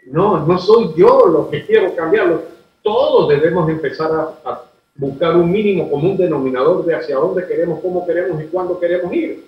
No, 0.08 0.46
no 0.46 0.58
soy 0.58 0.94
yo 0.96 1.26
lo 1.28 1.50
que 1.50 1.66
quiero 1.66 1.96
cambiarlo. 1.96 2.44
Todos 2.84 3.30
debemos 3.30 3.70
empezar 3.70 4.12
a, 4.44 4.64
buscar 4.94 5.38
un 5.38 5.50
mínimo 5.50 5.90
común 5.90 6.18
denominador 6.18 6.86
de 6.86 6.94
hacia 6.94 7.16
dónde 7.16 7.48
queremos, 7.48 7.80
cómo 7.82 8.06
queremos 8.06 8.44
y 8.44 8.48
cuándo 8.48 8.78
queremos 8.78 9.12
ir. 9.14 9.46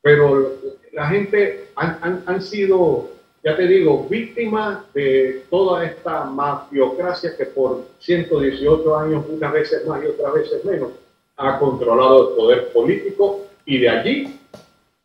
Pero 0.00 0.52
la 0.92 1.08
gente 1.08 1.66
han, 1.74 2.22
han, 2.24 2.40
sido, 2.40 3.08
ya 3.42 3.56
te 3.56 3.66
digo, 3.66 4.06
víctimas 4.08 4.80
de 4.94 5.42
toda 5.50 5.84
esta 5.84 6.24
mafiocracia 6.24 7.36
que 7.36 7.46
por 7.46 7.82
118 7.98 8.96
años, 8.96 9.24
unas 9.28 9.52
veces 9.52 9.84
más 9.86 10.02
y 10.04 10.06
otras 10.06 10.34
veces 10.34 10.64
menos, 10.64 10.90
ha 11.36 11.58
controlado 11.58 12.30
el 12.30 12.36
poder 12.36 12.72
político 12.72 13.40
y 13.66 13.78
de 13.78 13.88
allí 13.88 14.40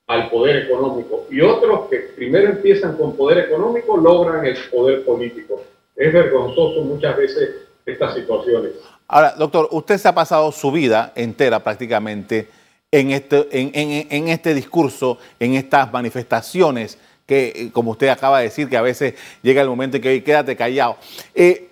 al 0.08 0.30
poder 0.30 0.68
económico. 0.68 1.26
Y 1.30 1.42
otros 1.42 1.90
que 1.90 1.98
primero 2.16 2.50
empiezan 2.50 2.96
con 2.98 3.16
poder 3.16 3.46
económico 3.46 3.98
logran 3.98 4.46
el 4.46 4.58
poder 4.72 5.04
político. 5.04 5.62
Es 5.96 6.14
vergonzoso 6.14 6.82
muchas 6.82 7.18
veces 7.18 7.56
estas 7.86 8.14
situaciones. 8.14 8.72
Ahora, 9.08 9.34
doctor, 9.38 9.68
usted 9.72 9.98
se 9.98 10.08
ha 10.08 10.16
pasado 10.16 10.52
su 10.52 10.72
vida 10.72 11.12
entera 11.16 11.64
prácticamente 11.64 12.48
en 12.92 13.12
este, 13.12 13.48
en, 13.52 14.28
este 14.30 14.54
discurso, 14.54 15.18
en 15.40 15.56
estas 15.56 15.92
manifestaciones 15.92 16.98
que, 17.26 17.70
como 17.74 17.92
usted 17.92 18.08
acaba 18.08 18.40
de 18.40 18.46
decir, 18.46 18.70
que 18.70 18.78
a 18.78 18.82
veces 18.82 19.16
llega 19.42 19.62
el 19.62 19.68
momento 19.68 19.98
en 19.98 20.04
que 20.04 20.24
quédate 20.24 20.56
callado. 20.56 20.98
Eh, 21.34 21.70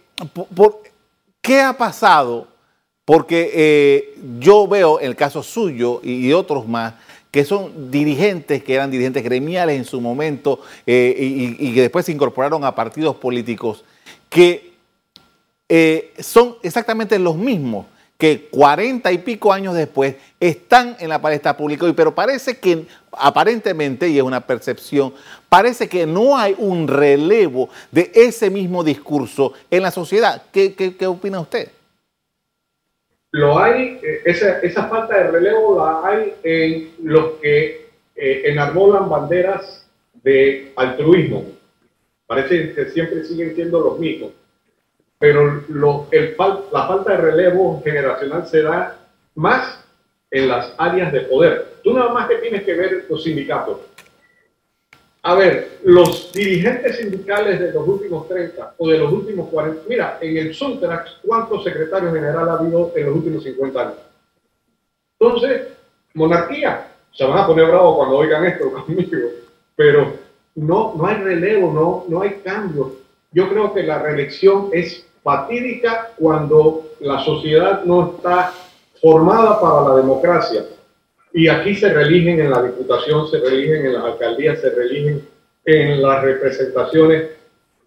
por, 0.56 0.82
¿Qué 1.42 1.62
ha 1.62 1.74
pasado? 1.74 2.48
Porque 3.06 3.52
eh, 3.54 4.16
yo 4.40 4.68
veo 4.68 5.00
el 5.00 5.16
caso 5.16 5.44
suyo 5.44 6.00
y 6.04 6.32
otros 6.32 6.68
más 6.68 6.94
que 7.34 7.46
son 7.46 7.90
dirigentes, 7.90 8.64
que 8.64 8.76
eran 8.76 8.92
dirigentes 8.92 9.24
gremiales 9.24 9.76
en 9.76 9.86
su 9.86 10.00
momento 10.00 10.60
eh, 10.86 11.16
y, 11.60 11.74
que 11.74 11.82
después 11.82 12.06
se 12.06 12.12
incorporaron 12.12 12.64
a 12.64 12.76
partidos 12.76 13.16
políticos, 13.16 13.84
que 14.30 14.76
eh, 15.68 16.14
son 16.20 16.58
exactamente 16.62 17.18
los 17.18 17.36
mismos 17.36 17.88
que 18.20 18.50
cuarenta 18.52 19.12
y 19.12 19.18
pico 19.18 19.52
años 19.52 19.74
después 19.74 20.14
están 20.40 20.96
en 21.00 21.10
la 21.10 21.20
palestra 21.20 21.58
pública, 21.58 21.92
pero 21.96 22.14
parece 22.14 22.60
que 22.60 22.86
aparentemente, 23.12 24.08
y 24.10 24.18
es 24.18 24.24
una 24.24 24.42
percepción, 24.42 25.12
parece 25.50 25.90
que 25.90 26.06
no 26.06 26.38
hay 26.38 26.54
un 26.60 26.88
relevo 26.88 27.68
de 27.92 28.12
ese 28.14 28.52
mismo 28.52 28.84
discurso 28.84 29.54
en 29.72 29.82
la 29.82 29.90
sociedad. 29.90 30.44
¿Qué, 30.52 30.76
qué 30.76 31.08
opina 31.08 31.40
usted? 31.40 31.72
Lo 33.34 33.58
hay, 33.58 34.00
eh, 34.04 34.22
esa, 34.26 34.60
esa, 34.60 34.88
falta 34.88 35.18
de 35.18 35.32
relevo 35.32 35.78
la 35.78 36.08
hay 36.08 36.36
en 36.44 36.92
los 37.04 37.34
que 37.42 37.90
eh, 38.16 38.42
enarbolan 38.46 39.10
banderas 39.10 39.90
de 40.24 40.72
altruismo. 40.76 41.46
Parece 42.28 42.74
que 42.74 42.86
siempre 42.92 43.24
siguen 43.24 43.56
siendo 43.56 43.82
los 43.82 44.00
mismos. 44.00 44.32
Pero 45.18 45.64
lo, 45.68 46.08
el, 46.12 46.36
la 46.72 46.88
falta 46.88 47.12
de 47.12 47.18
relevo 47.18 47.82
generacional 47.84 48.46
se 48.48 48.62
da 48.62 49.00
más 49.34 49.84
en 50.30 50.48
las 50.48 50.76
áreas 50.78 51.12
de 51.12 51.22
poder. 51.22 51.78
Tú 51.84 51.94
nada 51.94 52.14
más 52.14 52.28
que 52.28 52.36
tienes 52.36 52.64
que 52.64 52.76
ver 52.76 53.06
los 53.10 53.24
sindicatos. 53.24 53.80
A 55.26 55.36
ver, 55.36 55.80
los 55.86 56.34
dirigentes 56.34 56.98
sindicales 56.98 57.58
de 57.58 57.72
los 57.72 57.88
últimos 57.88 58.28
30 58.28 58.76
o 58.78 58.90
de 58.90 58.98
los 58.98 59.10
últimos 59.10 59.48
40, 59.50 59.84
mira, 59.88 60.18
en 60.20 60.36
el 60.36 60.54
Suntrax, 60.54 61.20
¿cuántos 61.26 61.64
secretarios 61.64 62.14
generales 62.14 62.50
ha 62.50 62.60
habido 62.60 62.92
en 62.94 63.06
los 63.06 63.16
últimos 63.16 63.44
50 63.44 63.82
años? 63.82 63.94
Entonces, 65.18 65.68
monarquía. 66.14 66.90
Se 67.14 67.24
van 67.24 67.38
a 67.38 67.48
poner 67.48 67.68
bravos 67.68 67.96
cuando 67.96 68.18
oigan 68.18 68.46
esto 68.46 68.70
conmigo, 68.86 69.30
pero 69.78 70.14
no, 70.56 70.94
no 70.98 71.06
hay 71.06 71.16
relevo, 71.16 71.72
no, 71.72 72.06
no 72.10 72.22
hay 72.22 72.42
cambio. 72.44 72.92
Yo 73.32 73.48
creo 73.48 73.74
que 73.74 73.84
la 73.84 74.00
reelección 74.00 74.72
es 74.74 75.06
fatídica 75.24 76.12
cuando 76.18 76.90
la 77.00 77.24
sociedad 77.24 77.86
no 77.86 78.16
está 78.16 78.52
formada 79.00 79.62
para 79.62 79.88
la 79.88 79.96
democracia 79.96 80.66
y 81.34 81.48
aquí 81.48 81.74
se 81.74 81.92
religen 81.92 82.40
en 82.40 82.52
la 82.52 82.62
diputación, 82.62 83.28
se 83.28 83.40
religen 83.40 83.88
en 83.88 83.94
las 83.94 84.04
alcaldías, 84.04 84.62
se 84.62 84.70
religen 84.70 85.28
en 85.66 86.02
las 86.02 86.22
representaciones. 86.22 87.32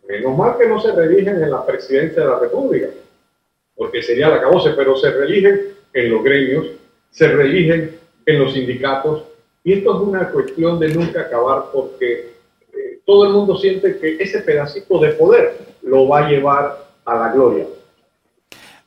Menos 0.08 0.36
mal 0.36 0.58
que 0.58 0.68
no 0.68 0.80
se 0.80 0.92
religen 0.92 1.40
en 1.42 1.50
la 1.52 1.64
presidencia 1.64 2.22
de 2.22 2.28
la 2.28 2.40
República, 2.40 2.88
porque 3.76 4.02
sería 4.02 4.28
la 4.28 4.40
cabose, 4.40 4.70
pero 4.76 4.96
se 4.96 5.10
religen 5.10 5.60
en 5.92 6.10
los 6.10 6.24
gremios, 6.24 6.66
se 7.10 7.28
religen 7.28 7.96
en 8.26 8.38
los 8.38 8.52
sindicatos. 8.52 9.22
Y 9.62 9.74
esto 9.74 9.94
es 9.94 10.08
una 10.08 10.28
cuestión 10.30 10.80
de 10.80 10.88
nunca 10.88 11.22
acabar 11.22 11.66
porque 11.72 12.32
eh, 12.72 13.00
todo 13.04 13.26
el 13.26 13.32
mundo 13.32 13.56
siente 13.56 13.98
que 13.98 14.16
ese 14.20 14.40
pedacito 14.40 14.98
de 14.98 15.10
poder 15.10 15.54
lo 15.82 16.08
va 16.08 16.26
a 16.26 16.30
llevar 16.30 16.84
a 17.04 17.14
la 17.16 17.32
gloria. 17.32 17.66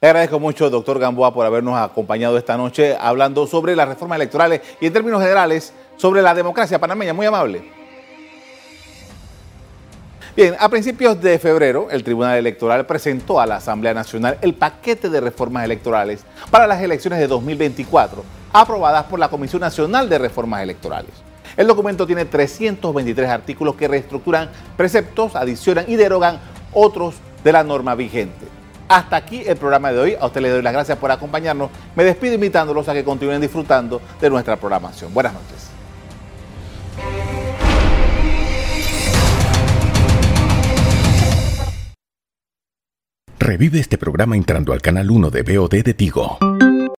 Le 0.02 0.08
agradezco 0.08 0.40
mucho, 0.40 0.70
doctor 0.70 0.98
Gamboa, 0.98 1.34
por 1.34 1.46
habernos 1.46 1.78
acompañado 1.78 2.38
esta 2.38 2.56
noche 2.56 2.96
hablando 2.98 3.46
sobre 3.46 3.76
las 3.76 3.86
reformas 3.86 4.16
electorales 4.16 4.62
y 4.80 4.86
en 4.86 4.94
términos 4.94 5.22
generales 5.22 5.74
sobre 5.98 6.22
la 6.22 6.34
democracia 6.34 6.80
panameña. 6.80 7.14
Muy 7.14 7.26
amable. 7.26 7.70
Bien, 10.38 10.56
a 10.58 10.70
principios 10.70 11.22
de 11.22 11.38
febrero, 11.38 11.90
el 11.92 12.06
Tribunal 12.06 12.38
Electoral 12.38 12.86
presentó 12.86 13.42
a 13.42 13.46
la 13.46 13.58
Asamblea 13.58 13.94
Nacional 13.94 14.38
el 14.40 14.54
paquete 14.54 15.10
de 15.10 15.20
reformas 15.20 15.66
electorales 15.66 16.24
para 16.50 16.66
las 16.66 16.82
elecciones 16.82 17.20
de 17.20 17.28
2024, 17.28 18.24
aprobadas 18.54 19.04
por 19.04 19.20
la 19.20 19.28
Comisión 19.28 19.60
Nacional 19.60 20.08
de 20.08 20.18
Reformas 20.18 20.64
Electorales. 20.64 21.12
El 21.58 21.68
documento 21.68 22.08
tiene 22.08 22.24
323 22.24 23.30
artículos 23.30 23.76
que 23.76 23.90
reestructuran 23.90 24.50
preceptos, 24.78 25.36
adicionan 25.36 25.84
y 25.90 25.98
derogan 25.98 26.40
otros 26.72 27.16
de 27.44 27.52
la 27.52 27.66
norma 27.66 27.96
vigente. 27.96 28.59
Hasta 28.89 29.17
aquí 29.17 29.43
el 29.45 29.56
programa 29.56 29.91
de 29.91 29.99
hoy. 29.99 30.17
A 30.19 30.25
usted 30.25 30.41
le 30.41 30.49
doy 30.49 30.63
las 30.63 30.73
gracias 30.73 30.97
por 30.97 31.12
acompañarnos. 31.12 31.69
Me 31.95 32.04
despido 32.04 32.34
invitándolos 32.34 32.89
a 32.89 32.93
que 32.93 33.04
continúen 33.04 33.39
disfrutando 33.39 34.02
de 34.19 34.30
nuestra 34.30 34.58
programación. 34.58 35.13
Buenas 35.13 35.34
noches. 35.34 35.69
Revive 43.38 43.80
este 43.80 43.97
programa 43.97 44.36
entrando 44.36 44.73
al 44.73 44.82
canal 44.82 45.10
1 45.10 45.30
de 45.30 45.41
BOD 45.43 45.84
de 45.84 45.93
Tigo. 45.93 46.38